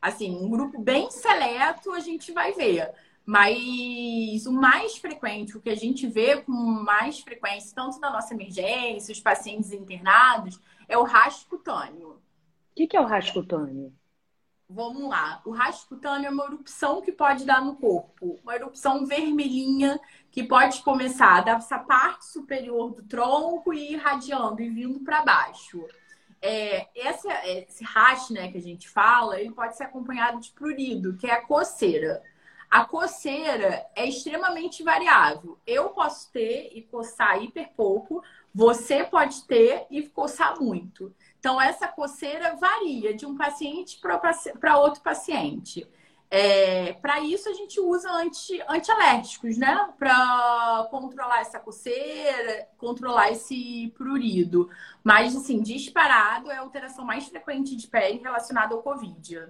[0.02, 2.94] Assim, um grupo bem seleto a gente vai ver.
[3.26, 8.34] Mas o mais frequente, o que a gente vê com mais frequência, tanto na nossa
[8.34, 12.10] emergência, os pacientes internados, é o rasgo cutâneo.
[12.10, 12.20] O
[12.76, 13.94] que, que é o rasgo cutâneo?
[14.70, 15.42] Vamos lá.
[15.46, 18.40] O rasgo cutâneo é uma erupção que pode dar no corpo.
[18.44, 20.00] Uma erupção vermelhinha
[20.34, 25.88] que pode começar dessa parte superior do tronco e ir irradiando e vindo para baixo.
[26.42, 31.16] É, esse, esse rash, né, que a gente fala, ele pode ser acompanhado de prurido,
[31.18, 32.24] que é a coceira.
[32.68, 35.60] A coceira é extremamente variável.
[35.68, 41.14] Eu posso ter e coçar hiper pouco, você pode ter e coçar muito.
[41.40, 45.88] Então, essa coceira varia de um paciente para outro paciente.
[46.30, 49.88] É, para isso, a gente usa anti, antialérgicos, né?
[50.00, 54.70] Para controlar essa coceira, controlar esse prurido.
[55.04, 59.48] Mas, assim, disparado é a alteração mais frequente de pele relacionada ao Covid.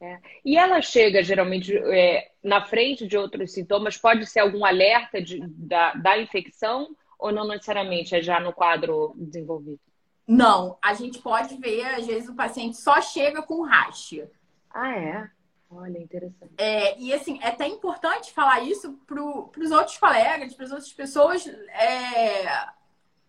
[0.00, 0.18] É.
[0.44, 3.96] E ela chega geralmente é, na frente de outros sintomas?
[3.96, 9.14] Pode ser algum alerta de, da, da infecção ou não necessariamente é já no quadro
[9.16, 9.80] desenvolvido?
[10.26, 14.30] Não, a gente pode ver, às vezes o paciente só chega com racha.
[14.70, 15.30] Ah, é?
[15.68, 16.54] Olha, interessante.
[16.58, 20.92] É, e assim, é até importante falar isso para os outros colegas, para as outras
[20.92, 22.68] pessoas, é,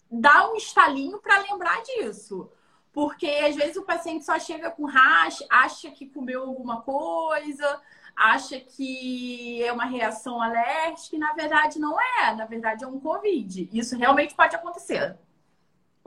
[0.09, 2.49] dar um estalinho para lembrar disso.
[2.93, 7.81] Porque às vezes o paciente só chega com racha, acha que comeu alguma coisa,
[8.15, 12.33] acha que é uma reação alérgica, e na verdade não é.
[12.35, 13.69] Na verdade é um Covid.
[13.71, 15.17] Isso realmente pode acontecer.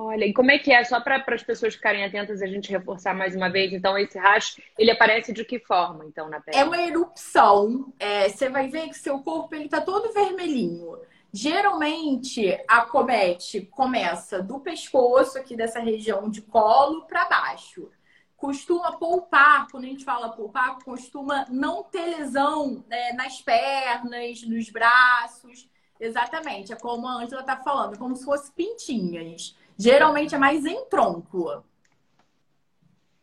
[0.03, 0.83] Olha, e como é que é?
[0.83, 4.59] Só para as pessoas ficarem atentas a gente reforçar mais uma vez, então esse rash,
[4.79, 6.57] ele aparece de que forma, então, na pele?
[6.57, 7.93] É uma erupção.
[7.99, 10.99] É, você vai ver que seu corpo ele tá todo vermelhinho.
[11.31, 17.91] Geralmente, a comete começa do pescoço, aqui dessa região de colo, para baixo.
[18.39, 24.71] Costuma poupar, quando a gente fala poupar, costuma não ter lesão né, nas pernas, nos
[24.71, 25.69] braços.
[26.01, 29.55] Exatamente, é como a Ângela está falando, como se fosse pintinhas.
[29.81, 31.65] Geralmente é mais em tronco.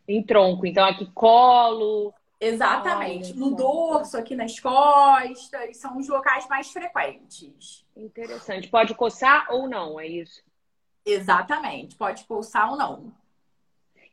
[0.07, 3.33] Em tronco, então aqui colo, Exatamente.
[3.35, 7.85] no dorso, aqui nas costas, são os locais mais frequentes.
[7.95, 8.69] Interessante.
[8.69, 10.41] Pode coçar ou não, é isso?
[11.05, 11.95] Exatamente.
[11.95, 13.13] Pode coçar ou não.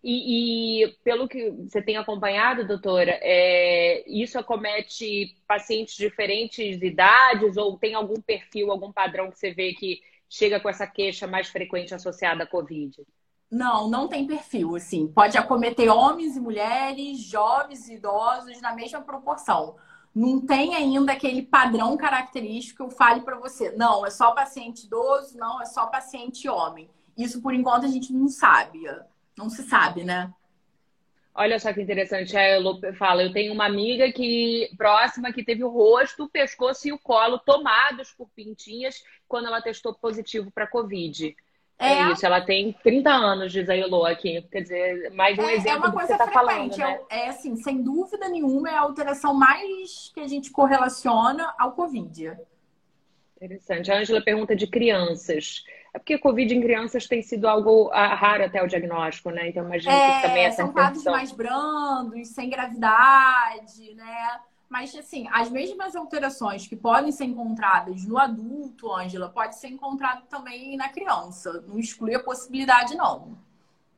[0.03, 7.57] E, e pelo que você tem acompanhado, doutora, é, isso acomete pacientes de diferentes idades
[7.57, 10.03] ou tem algum perfil, algum padrão que você vê que
[10.35, 13.07] chega com essa queixa mais frequente associada à Covid?
[13.49, 15.07] Não, não tem perfil, assim.
[15.07, 19.77] Pode acometer homens e mulheres, jovens e idosos na mesma proporção.
[20.13, 23.71] Não tem ainda aquele padrão característico que eu fale para você.
[23.77, 26.91] Não, é só paciente idoso, não, é só paciente homem.
[27.17, 28.81] Isso, por enquanto, a gente não sabe.
[29.39, 30.33] Não se sabe, né?
[31.35, 32.37] Olha só que interessante.
[32.37, 36.87] A Elo fala: eu tenho uma amiga que próxima que teve o rosto, o pescoço
[36.87, 41.35] e o colo tomados por pintinhas quando ela testou positivo para Covid.
[41.77, 41.95] É.
[41.95, 44.41] é isso, ela tem 30 anos, diz a Elo aqui.
[44.43, 47.01] Quer dizer, mais um é, exemplo é uma coisa que você está falando, né?
[47.11, 51.73] É, é assim, sem dúvida nenhuma, é a alteração mais que a gente correlaciona ao
[51.73, 52.37] Covid.
[53.37, 53.91] Interessante.
[53.91, 55.65] A Ângela pergunta de crianças.
[55.93, 59.49] É porque Covid em crianças tem sido algo raro até o diagnóstico, né?
[59.49, 64.41] Então imagina é, que também essa São quadros mais brandos, sem gravidade, né?
[64.69, 70.25] Mas, assim, as mesmas alterações que podem ser encontradas no adulto, Ângela, pode ser encontrado
[70.27, 71.63] também na criança.
[71.69, 73.39] Não exclui a possibilidade, não.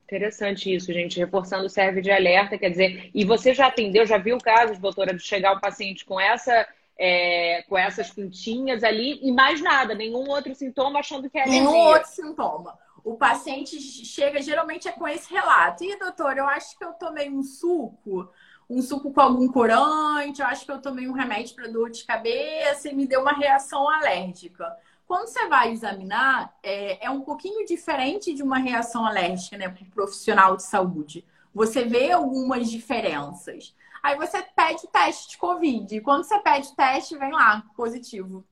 [0.05, 1.19] Interessante isso, gente.
[1.19, 5.23] Reforçando serve de alerta, quer dizer, e você já atendeu, já viu casos, doutora, de
[5.23, 10.55] chegar o paciente com essa é, com essas pintinhas ali e mais nada, nenhum outro
[10.55, 11.63] sintoma achando que é alergia.
[11.63, 12.79] Nenhum outro sintoma.
[13.05, 15.85] O paciente chega geralmente é com esse relato.
[15.85, 18.29] E doutor, eu acho que eu tomei um suco
[18.69, 22.05] um suco com algum corante, eu acho que eu tomei um remédio para dor de
[22.05, 24.77] cabeça e me deu uma reação alérgica.
[25.07, 29.85] Quando você vai examinar, é, é um pouquinho diferente de uma reação alérgica, né, para
[29.85, 31.25] o profissional de saúde.
[31.57, 33.75] Você vê algumas diferenças.
[34.03, 35.97] Aí você pede o teste de Covid.
[35.97, 38.45] E quando você pede o teste, vem lá, positivo.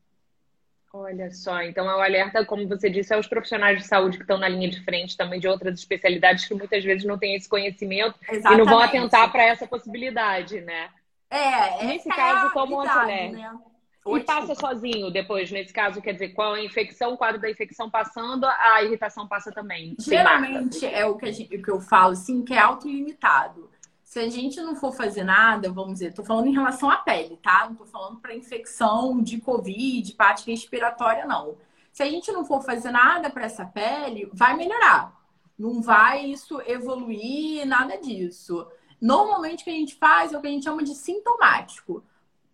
[0.90, 4.22] Olha só, então é o um alerta, como você disse, aos profissionais de saúde que
[4.22, 7.46] estão na linha de frente também de outras especialidades que muitas vezes não têm esse
[7.46, 8.54] conhecimento Exatamente.
[8.54, 10.88] e não vão atentar para essa possibilidade, né?
[11.28, 13.38] É, nesse caso, como antialérgico.
[13.38, 13.58] Né?
[14.06, 17.88] E passa sozinho depois, nesse caso, quer dizer, qual a infecção, o quadro da infecção
[17.88, 19.96] passando, a irritação passa também.
[19.98, 23.70] Geralmente é o que, gente, o que eu falo, assim, que é autolimitado
[24.14, 27.36] se a gente não for fazer nada, vamos dizer, tô falando em relação à pele,
[27.42, 27.66] tá?
[27.68, 31.56] Não tô falando para infecção de Covid, parte respiratória, não.
[31.92, 35.20] Se a gente não for fazer nada para essa pele, vai melhorar.
[35.58, 38.64] Não vai isso evoluir, nada disso.
[39.00, 42.04] Normalmente o que a gente faz é o que a gente chama de sintomático.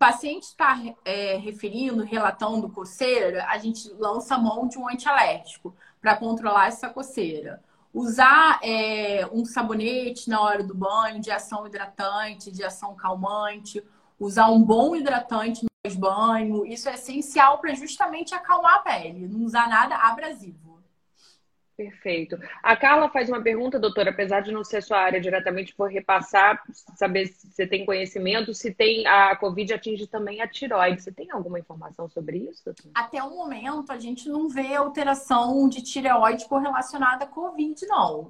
[0.01, 6.69] Paciente está é, referindo, relatando coceira, a gente lança mão de um antialérgico para controlar
[6.69, 7.61] essa coceira.
[7.93, 13.83] Usar é, um sabonete na hora do banho, de ação hidratante, de ação calmante.
[14.19, 16.65] Usar um bom hidratante no pós-banho.
[16.65, 19.27] Isso é essencial para justamente acalmar a pele.
[19.27, 20.70] Não usar nada abrasivo.
[21.81, 22.37] Perfeito.
[22.61, 26.61] A Carla faz uma pergunta, doutora, apesar de não ser sua área diretamente, por repassar,
[26.95, 31.01] saber se você tem conhecimento, se tem a Covid atinge também a tiroide.
[31.01, 32.71] Você tem alguma informação sobre isso?
[32.93, 38.29] Até o momento, a gente não vê alteração de tireoide correlacionada à Covid, não.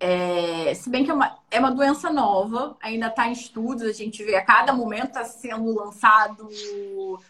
[0.00, 3.92] É, se bem que é uma, é uma doença nova, ainda está em estudos, a
[3.92, 6.48] gente vê a cada momento está sendo lançado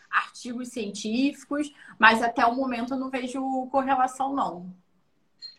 [0.09, 4.80] artigos científicos, mas até o momento eu não vejo correlação, não.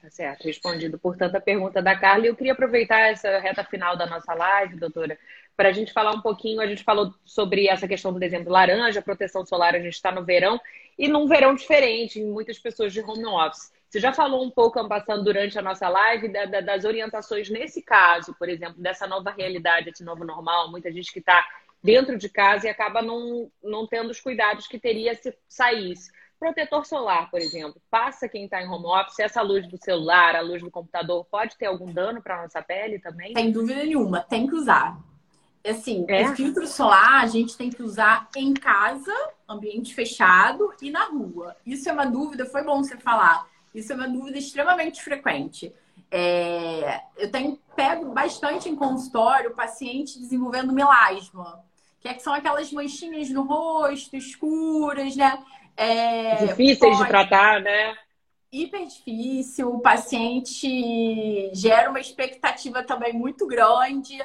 [0.01, 2.25] Tá certo, respondido, portanto, a pergunta da Carla.
[2.25, 5.15] E eu queria aproveitar essa reta final da nossa live, doutora,
[5.55, 6.59] para a gente falar um pouquinho.
[6.59, 10.25] A gente falou sobre essa questão do dezembro laranja, proteção solar, a gente está no
[10.25, 10.59] verão,
[10.97, 13.71] e num verão diferente, em muitas pessoas de home office.
[13.87, 17.83] Você já falou um pouco, passando durante a nossa live, da, da, das orientações nesse
[17.83, 21.45] caso, por exemplo, dessa nova realidade, esse novo normal, muita gente que está
[21.83, 26.11] dentro de casa e acaba não, não tendo os cuidados que teria se saísse.
[26.41, 30.41] Protetor solar, por exemplo, passa quem está em home office, essa luz do celular, a
[30.41, 33.31] luz do computador, pode ter algum dano para a nossa pele também?
[33.35, 34.97] Sem dúvida nenhuma, tem que usar.
[35.63, 36.23] Assim, é?
[36.27, 39.13] o filtro solar a gente tem que usar em casa,
[39.47, 41.55] ambiente fechado e na rua.
[41.63, 43.47] Isso é uma dúvida, foi bom você falar.
[43.71, 45.71] Isso é uma dúvida extremamente frequente.
[46.09, 51.63] É, eu tenho pego bastante em consultório paciente desenvolvendo melasma,
[52.01, 55.37] que, é que são aquelas manchinhas no rosto, escuras, né?
[55.81, 56.97] É, Difíceis pode...
[56.97, 57.97] de tratar, né?
[58.51, 64.21] Hiper difícil, o paciente gera uma expectativa também muito grande.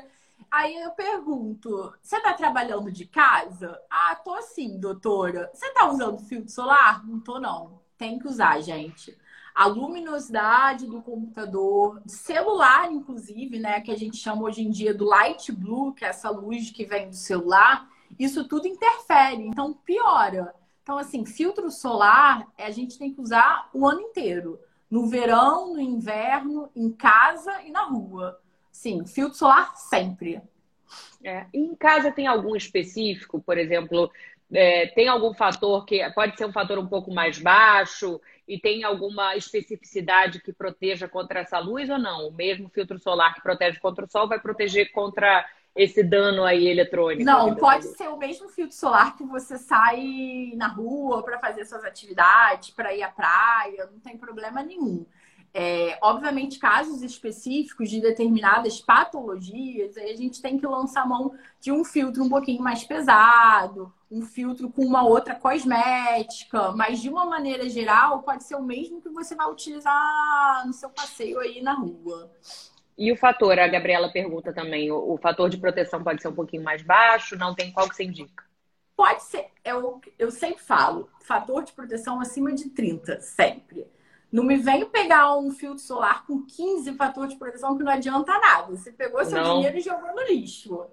[0.50, 3.80] Aí eu pergunto: você está trabalhando de casa?
[3.88, 5.50] Ah, tô sim, doutora.
[5.54, 7.06] Você está usando filtro solar?
[7.06, 7.80] Não tô, não.
[7.96, 9.16] Tem que usar, gente.
[9.54, 13.80] A luminosidade do computador, celular, inclusive, né?
[13.80, 16.84] Que a gente chama hoje em dia do light blue, que é essa luz que
[16.84, 17.88] vem do celular,
[18.18, 20.54] isso tudo interfere, então piora.
[20.86, 24.60] Então, assim, filtro solar a gente tem que usar o ano inteiro.
[24.88, 28.40] No verão, no inverno, em casa e na rua.
[28.70, 30.40] Sim, filtro solar sempre.
[31.24, 31.46] É.
[31.52, 34.08] Em casa tem algum específico, por exemplo,
[34.52, 38.84] é, tem algum fator que pode ser um fator um pouco mais baixo e tem
[38.84, 42.28] alguma especificidade que proteja contra essa luz ou não?
[42.28, 45.44] O mesmo filtro solar que protege contra o sol vai proteger contra
[45.76, 47.24] esse dano aí eletrônico?
[47.24, 51.84] Não, pode ser o mesmo filtro solar que você sai na rua para fazer suas
[51.84, 55.04] atividades, para ir à praia, não tem problema nenhum.
[55.58, 61.72] É, obviamente, casos específicos de determinadas patologias, aí a gente tem que lançar mão de
[61.72, 67.24] um filtro um pouquinho mais pesado, um filtro com uma outra cosmética, mas de uma
[67.24, 71.72] maneira geral, pode ser o mesmo que você vai utilizar no seu passeio aí na
[71.72, 72.30] rua.
[72.98, 76.34] E o fator, a Gabriela pergunta também, o, o fator de proteção pode ser um
[76.34, 77.36] pouquinho mais baixo?
[77.36, 78.44] Não tem qual que você indica?
[78.96, 83.86] Pode ser, eu, eu sempre falo, fator de proteção acima de 30, sempre.
[84.32, 88.32] Não me vem pegar um filtro solar com 15 fatores de proteção que não adianta
[88.38, 88.74] nada.
[88.74, 89.56] Você pegou seu não.
[89.56, 90.86] dinheiro e jogou no lixo.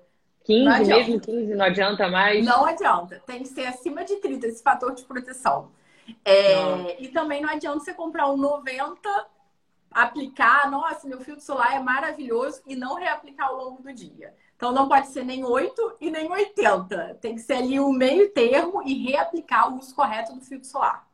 [0.44, 2.46] 15, mesmo 15, não adianta mais?
[2.46, 3.22] Não adianta.
[3.26, 5.72] Tem que ser acima de 30 esse fator de proteção.
[6.26, 9.26] É, e também não adianta você comprar um 90,
[9.94, 14.34] aplicar, nossa, meu filtro solar é maravilhoso e não reaplicar ao longo do dia.
[14.56, 17.18] Então não pode ser nem 8 e nem 80.
[17.22, 21.08] Tem que ser ali o meio termo e reaplicar o uso correto do filtro solar.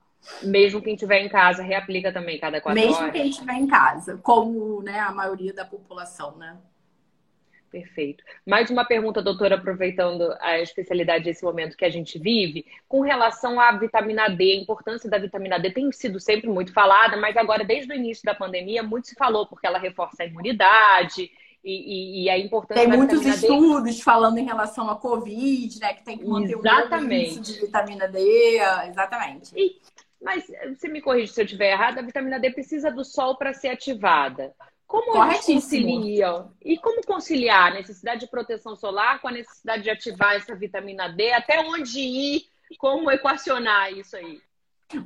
[0.43, 3.07] Mesmo quem estiver em casa, reaplica também cada quatro Mesmo horas?
[3.07, 6.57] Mesmo quem estiver em casa, como né, a maioria da população, né?
[7.72, 8.24] Perfeito.
[8.45, 13.59] Mais uma pergunta, doutora, aproveitando a especialidade desse momento que a gente vive, com relação
[13.59, 17.63] à vitamina D, a importância da vitamina D tem sido sempre muito falada, mas agora,
[17.63, 21.30] desde o início da pandemia, muito se falou, porque ela reforça a imunidade,
[21.63, 24.01] e, e, e a importância Tem muitos estudos D...
[24.01, 25.93] falando em relação à Covid, né?
[25.93, 27.39] Que tem que manter exatamente.
[27.39, 28.59] o de vitamina D.
[28.88, 29.51] Exatamente.
[29.55, 29.80] E,
[30.22, 33.53] mas você me corrige se eu estiver errada, a vitamina D precisa do sol para
[33.53, 34.53] ser ativada.
[34.89, 36.51] Como eles conciliam?
[36.59, 41.07] E como conciliar a necessidade de proteção solar com a necessidade de ativar essa vitamina
[41.07, 41.31] D?
[41.31, 42.49] Até onde ir?
[42.79, 44.41] Como equacionar isso aí?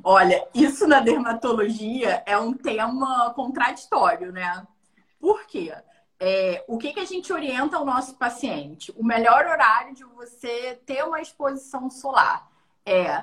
[0.02, 4.66] Olha, isso na dermatologia é um tema contraditório, né?
[5.20, 5.74] Por quê?
[6.18, 8.90] É, o que, que a gente orienta ao nosso paciente?
[8.96, 12.50] O melhor horário de você ter uma exposição solar
[12.86, 13.22] é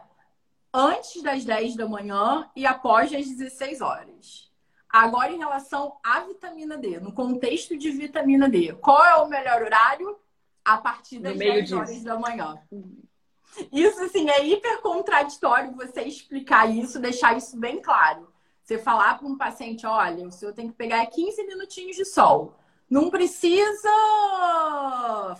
[0.71, 4.50] antes das 10 da manhã e após as 16 horas.
[4.91, 9.61] Agora, em relação à vitamina D, no contexto de vitamina D, qual é o melhor
[9.61, 10.17] horário?
[10.63, 11.77] A partir das 10 disso.
[11.77, 12.61] horas da manhã.
[13.71, 18.31] Isso, assim, é hiper contraditório você explicar isso, deixar isso bem claro.
[18.63, 22.55] Você falar para um paciente, olha, o senhor tem que pegar 15 minutinhos de sol.
[22.89, 23.89] Não precisa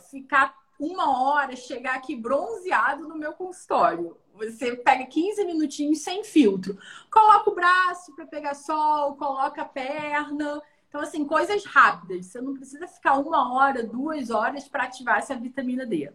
[0.09, 4.17] ficar uma hora, chegar aqui bronzeado no meu consultório.
[4.33, 6.75] Você pega 15 minutinhos sem filtro.
[7.11, 10.59] Coloca o braço para pegar sol, coloca a perna.
[10.89, 12.25] Então, assim, coisas rápidas.
[12.25, 16.11] Você não precisa ficar uma hora, duas horas para ativar essa vitamina D.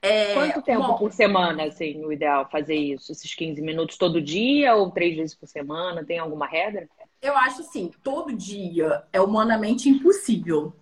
[0.00, 3.12] É, Quanto tempo bom, por semana, assim, o ideal fazer isso?
[3.12, 6.04] Esses 15 minutos todo dia ou três vezes por semana?
[6.04, 6.88] Tem alguma regra?
[7.20, 10.72] Eu acho assim, todo dia é humanamente impossível,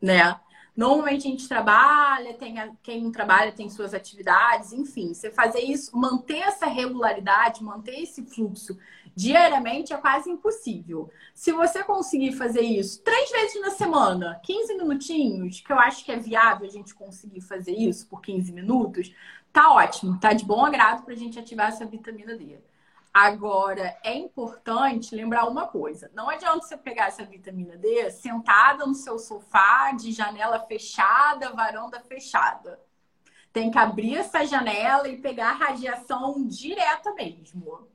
[0.00, 0.40] né?
[0.76, 5.14] Normalmente a gente trabalha, tem a, quem trabalha tem suas atividades, enfim.
[5.14, 8.76] Você fazer isso, manter essa regularidade, manter esse fluxo
[9.14, 11.10] diariamente é quase impossível.
[11.34, 16.12] Se você conseguir fazer isso três vezes na semana, 15 minutinhos, que eu acho que
[16.12, 19.14] é viável a gente conseguir fazer isso por 15 minutos,
[19.50, 22.58] tá ótimo, tá de bom agrado para a gente ativar essa vitamina D.
[23.18, 28.94] Agora, é importante lembrar uma coisa: não adianta você pegar essa vitamina D sentada no
[28.94, 32.78] seu sofá, de janela fechada, varanda fechada.
[33.54, 37.88] Tem que abrir essa janela e pegar a radiação direta mesmo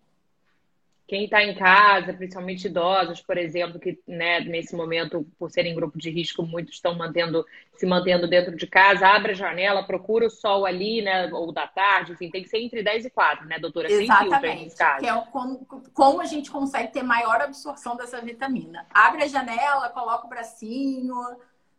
[1.12, 5.98] quem está em casa, principalmente idosos, por exemplo, que né, nesse momento, por serem grupo
[5.98, 7.46] de risco, muitos estão mantendo,
[7.76, 11.30] se mantendo dentro de casa, abre a janela, procura o sol ali, né?
[11.34, 13.92] Ou da tarde, enfim, tem que ser entre 10 e 4, né, doutora?
[13.92, 14.74] Exatamente.
[15.00, 18.88] Que é como, como a gente consegue ter maior absorção dessa vitamina.
[18.90, 21.18] Abre a janela, coloca o bracinho,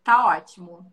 [0.04, 0.92] tá ótimo.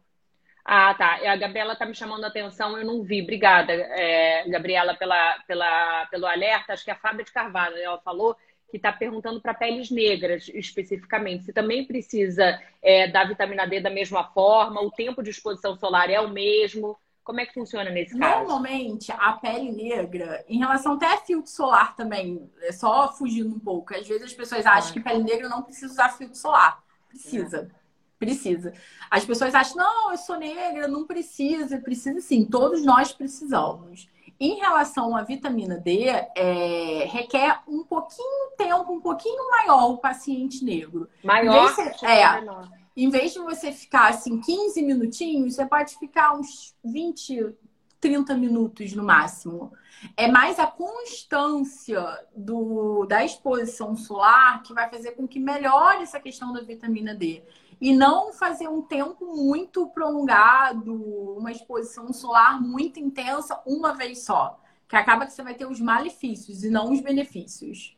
[0.71, 1.19] Ah, tá.
[1.27, 3.23] A Gabriela tá me chamando a atenção, eu não vi.
[3.23, 6.73] Obrigada, é, Gabriela, pela, pela, pelo alerta.
[6.73, 8.37] Acho que é a Fábia de Carvalho, ela falou
[8.69, 11.45] que está perguntando para peles negras especificamente.
[11.45, 16.07] Se também precisa é, da vitamina D da mesma forma, o tempo de exposição solar
[16.07, 16.95] é o mesmo.
[17.23, 18.37] Como é que funciona nesse caso?
[18.41, 23.59] Normalmente, a pele negra, em relação até a filtro solar também, é só fugindo um
[23.59, 23.95] pouco.
[23.95, 26.83] Às vezes as pessoas acham que pele negra não precisa usar filtro solar.
[27.07, 27.71] Precisa.
[28.19, 28.73] Precisa.
[29.09, 31.79] As pessoas acham, não, eu sou negra, não precisa.
[31.79, 34.09] Precisa sim, todos nós precisamos.
[34.37, 36.05] Em relação à vitamina D,
[36.35, 41.09] é, requer um pouquinho tempo, um pouquinho maior o paciente negro.
[41.23, 41.71] Maior?
[41.71, 42.69] Em vez, é, menor.
[42.95, 47.53] em vez de você ficar assim 15 minutinhos, você pode ficar uns 20,
[48.01, 49.71] 30 minutos no máximo.
[50.15, 52.01] É mais a constância
[52.35, 57.43] do, da exposição solar que vai fazer com que melhore essa questão da vitamina D
[57.79, 60.93] e não fazer um tempo muito prolongado,
[61.37, 65.79] uma exposição solar muito intensa uma vez só, que acaba que você vai ter os
[65.79, 67.97] malefícios e não os benefícios.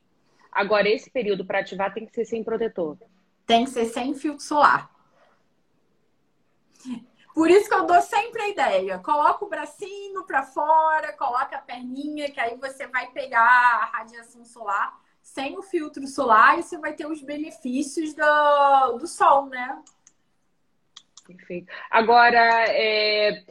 [0.51, 2.97] Agora, esse período para ativar tem que ser sem protetor.
[3.45, 4.91] Tem que ser sem filtro solar.
[7.33, 8.99] Por isso que eu dou sempre a ideia.
[8.99, 14.43] Coloca o bracinho para fora, coloca a perninha, que aí você vai pegar a radiação
[14.43, 19.81] solar sem o filtro solar e você vai ter os benefícios do, do sol, né?
[21.25, 21.71] Perfeito.
[21.89, 23.43] Agora, é...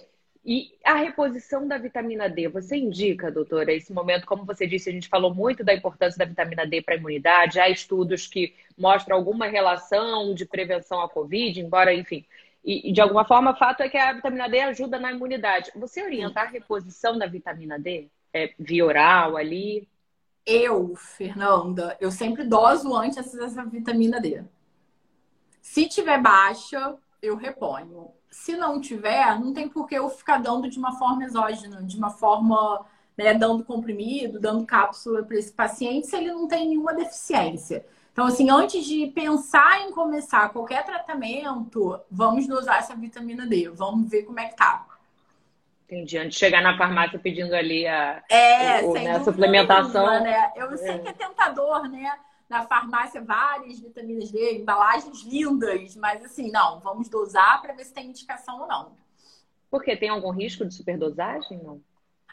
[0.45, 4.93] e a reposição da vitamina D, você indica, doutora, esse momento, como você disse, a
[4.93, 9.17] gente falou muito da importância da vitamina D para a imunidade, há estudos que mostram
[9.17, 12.27] alguma relação de prevenção à Covid, embora, enfim,
[12.65, 15.71] e, de alguma forma, o fato é que a vitamina D ajuda na imunidade.
[15.77, 18.09] Você orienta a reposição da vitamina D?
[18.33, 19.89] É, via oral ali?
[20.45, 24.43] Eu, Fernanda, eu sempre doso antes dessa vitamina D.
[25.61, 28.11] Se tiver baixa, eu reponho.
[28.31, 31.97] Se não tiver, não tem por que eu ficar dando de uma forma exógena, de
[31.97, 32.85] uma forma,
[33.17, 37.85] né, dando comprimido, dando cápsula para esse paciente, se ele não tem nenhuma deficiência.
[38.13, 43.69] Então, assim, antes de pensar em começar qualquer tratamento, vamos dosar essa vitamina D.
[43.69, 44.87] Vamos ver como é que tá.
[45.91, 46.17] Entendi.
[46.19, 50.07] Antes de chegar na farmácia pedindo ali a, é, o, né, a suplementação.
[50.07, 50.53] Nenhuma, né?
[50.55, 50.99] Eu sei é.
[50.99, 52.17] que é tentador, né?
[52.49, 57.93] Na farmácia, várias vitaminas D, embalagens lindas, mas assim, não, vamos dosar para ver se
[57.93, 58.93] tem indicação ou não.
[59.69, 61.61] Porque tem algum risco de superdosagem?
[61.63, 61.81] Não.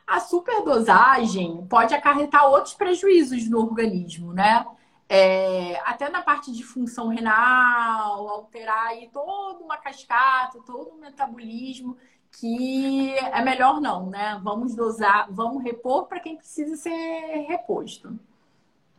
[0.05, 4.65] A superdosagem pode acarretar outros prejuízos no organismo, né?
[5.09, 11.97] É, até na parte de função renal, alterar aí toda uma cascata, todo um metabolismo
[12.39, 14.39] que é melhor não, né?
[14.43, 18.17] Vamos dosar, vamos repor para quem precisa ser reposto.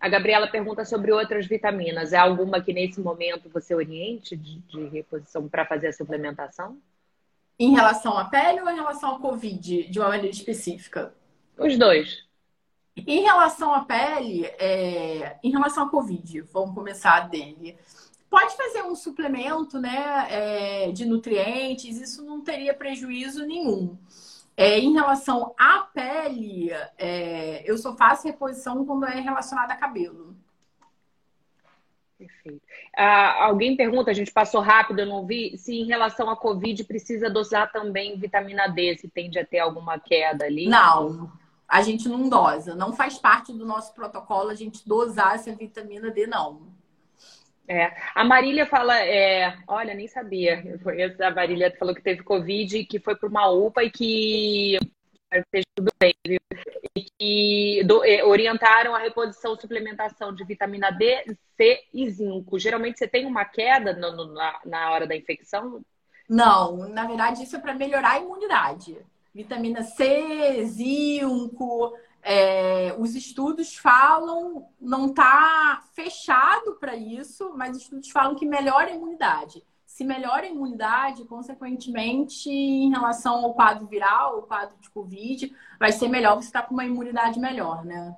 [0.01, 2.13] A Gabriela pergunta sobre outras vitaminas.
[2.13, 6.79] É alguma que nesse momento você oriente de, de reposição para fazer a suplementação?
[7.59, 11.13] Em relação à pele ou em relação ao Covid, de uma maneira específica?
[11.57, 12.25] Os dois.
[12.97, 17.77] Em relação à pele, é, em relação à Covid, vamos começar dele.
[18.31, 23.97] Pode fazer um suplemento né, é, de nutrientes, isso não teria prejuízo nenhum.
[24.57, 30.37] É, em relação à pele, é, eu só faço reposição quando é relacionada a cabelo.
[32.19, 32.61] Perfeito.
[32.97, 36.83] Ah, alguém pergunta, a gente passou rápido, eu não vi, se em relação à Covid
[36.83, 40.69] precisa dosar também vitamina D, se tende a ter alguma queda ali?
[40.69, 41.31] Não,
[41.69, 42.75] a gente não dosa.
[42.75, 46.77] Não faz parte do nosso protocolo a gente dosar essa vitamina D, não.
[47.69, 47.95] É.
[48.15, 50.65] A Marília fala, é, olha, nem sabia.
[51.21, 54.79] A Marília falou que teve Covid, que foi para uma UPA e que
[55.77, 56.41] tudo bem, viu?
[56.97, 62.59] E que do, é, orientaram a reposição suplementação de vitamina D, C e zinco.
[62.59, 65.83] Geralmente você tem uma queda no, no, na, na hora da infecção?
[66.27, 68.97] Não, na verdade isso é para melhorar a imunidade
[69.35, 71.95] vitamina C, zinco.
[72.23, 78.91] É, os estudos falam, não está fechado para isso, mas os estudos falam que melhora
[78.91, 79.65] a imunidade.
[79.87, 85.93] Se melhora a imunidade, consequentemente, em relação ao quadro viral, ao quadro de Covid, vai
[85.93, 88.17] ser melhor você estar tá com uma imunidade melhor, né?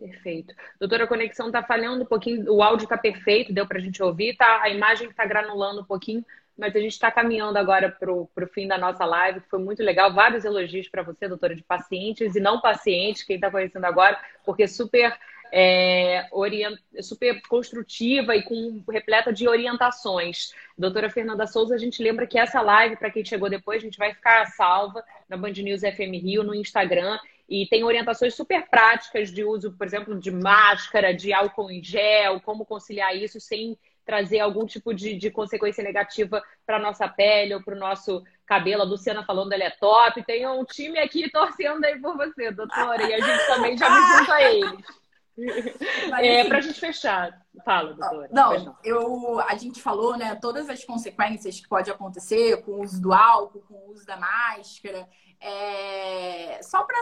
[0.00, 0.54] Perfeito.
[0.78, 4.02] Doutora, a conexão está falhando um pouquinho, o áudio está perfeito, deu para a gente
[4.02, 4.62] ouvir, tá?
[4.62, 6.24] A imagem está granulando um pouquinho,
[6.60, 9.82] mas a gente está caminhando agora para o fim da nossa live, que foi muito
[9.82, 10.12] legal.
[10.12, 14.68] Vários elogios para você, doutora, de pacientes e não pacientes, quem está conhecendo agora, porque
[14.68, 15.18] super,
[15.50, 16.78] é, orient...
[17.00, 20.52] super construtiva e com repleta de orientações.
[20.76, 23.98] Doutora Fernanda Souza, a gente lembra que essa live, para quem chegou depois, a gente
[23.98, 27.18] vai ficar salva na Band News FM Rio, no Instagram.
[27.48, 32.38] E tem orientações super práticas de uso, por exemplo, de máscara, de álcool em gel,
[32.42, 37.62] como conciliar isso sem trazer algum tipo de, de consequência negativa para nossa pele ou
[37.62, 38.82] para o nosso cabelo.
[38.82, 40.22] A Luciana falando, ele é top.
[40.24, 43.02] Tem um time aqui torcendo aí por você, doutora.
[43.02, 45.00] E a gente também já me junta a eles.
[46.10, 47.40] Mas, é, assim, para a gente fechar.
[47.64, 48.28] Fala, doutora.
[48.32, 53.00] Não, eu, a gente falou, né, todas as consequências que pode acontecer com o uso
[53.00, 55.08] do álcool, com o uso da máscara.
[55.40, 56.60] É...
[56.62, 56.98] Só para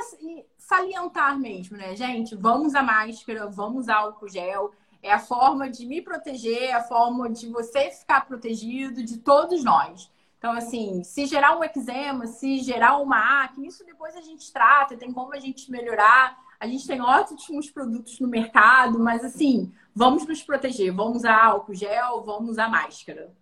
[0.57, 2.37] salientar mesmo, né, gente?
[2.37, 4.73] Vamos usar máscara, vamos álcool gel.
[5.03, 9.63] É a forma de me proteger, é a forma de você ficar protegido, de todos
[9.63, 10.11] nós.
[10.39, 14.97] Então, assim, se gerar um eczema, se gerar uma acne, isso depois a gente trata,
[14.97, 16.37] tem como a gente melhorar.
[16.61, 20.93] A gente tem ótimos produtos no mercado, mas assim, vamos nos proteger.
[20.93, 23.33] Vamos usar álcool gel, vamos usar máscara.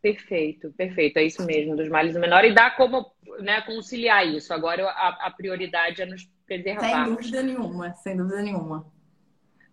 [0.00, 1.18] Perfeito, perfeito.
[1.18, 2.44] É isso mesmo, dos males o menor.
[2.44, 3.10] E dá como
[3.40, 4.52] né, conciliar isso.
[4.54, 7.04] Agora a, a prioridade é nos preservar.
[7.04, 8.86] Sem dúvida nenhuma, sem dúvida nenhuma.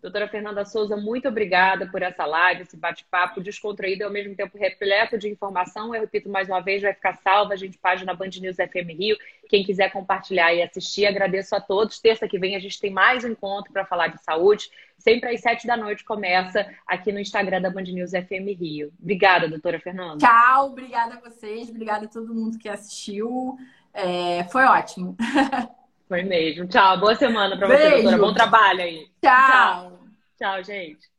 [0.03, 4.57] Doutora Fernanda Souza, muito obrigada por essa live, esse bate-papo descontraído e ao mesmo tempo
[4.57, 5.95] repleto de informação.
[5.95, 9.17] Eu repito mais uma vez, vai ficar salva a gente página Band News FM Rio.
[9.47, 11.99] Quem quiser compartilhar e assistir, agradeço a todos.
[11.99, 14.69] Terça que vem a gente tem mais um encontro para falar de saúde.
[14.97, 18.91] Sempre às sete da noite começa aqui no Instagram da Band News FM Rio.
[19.01, 20.17] Obrigada, doutora Fernanda.
[20.17, 23.55] Tchau, obrigada a vocês, obrigada a todo mundo que assistiu.
[23.93, 25.15] É, foi ótimo.
[26.07, 26.67] Foi mesmo.
[26.67, 28.17] Tchau, boa semana para você, doutora.
[28.17, 29.07] Bom trabalho aí.
[29.21, 29.99] Tchau.
[30.37, 31.12] Tchau, gente.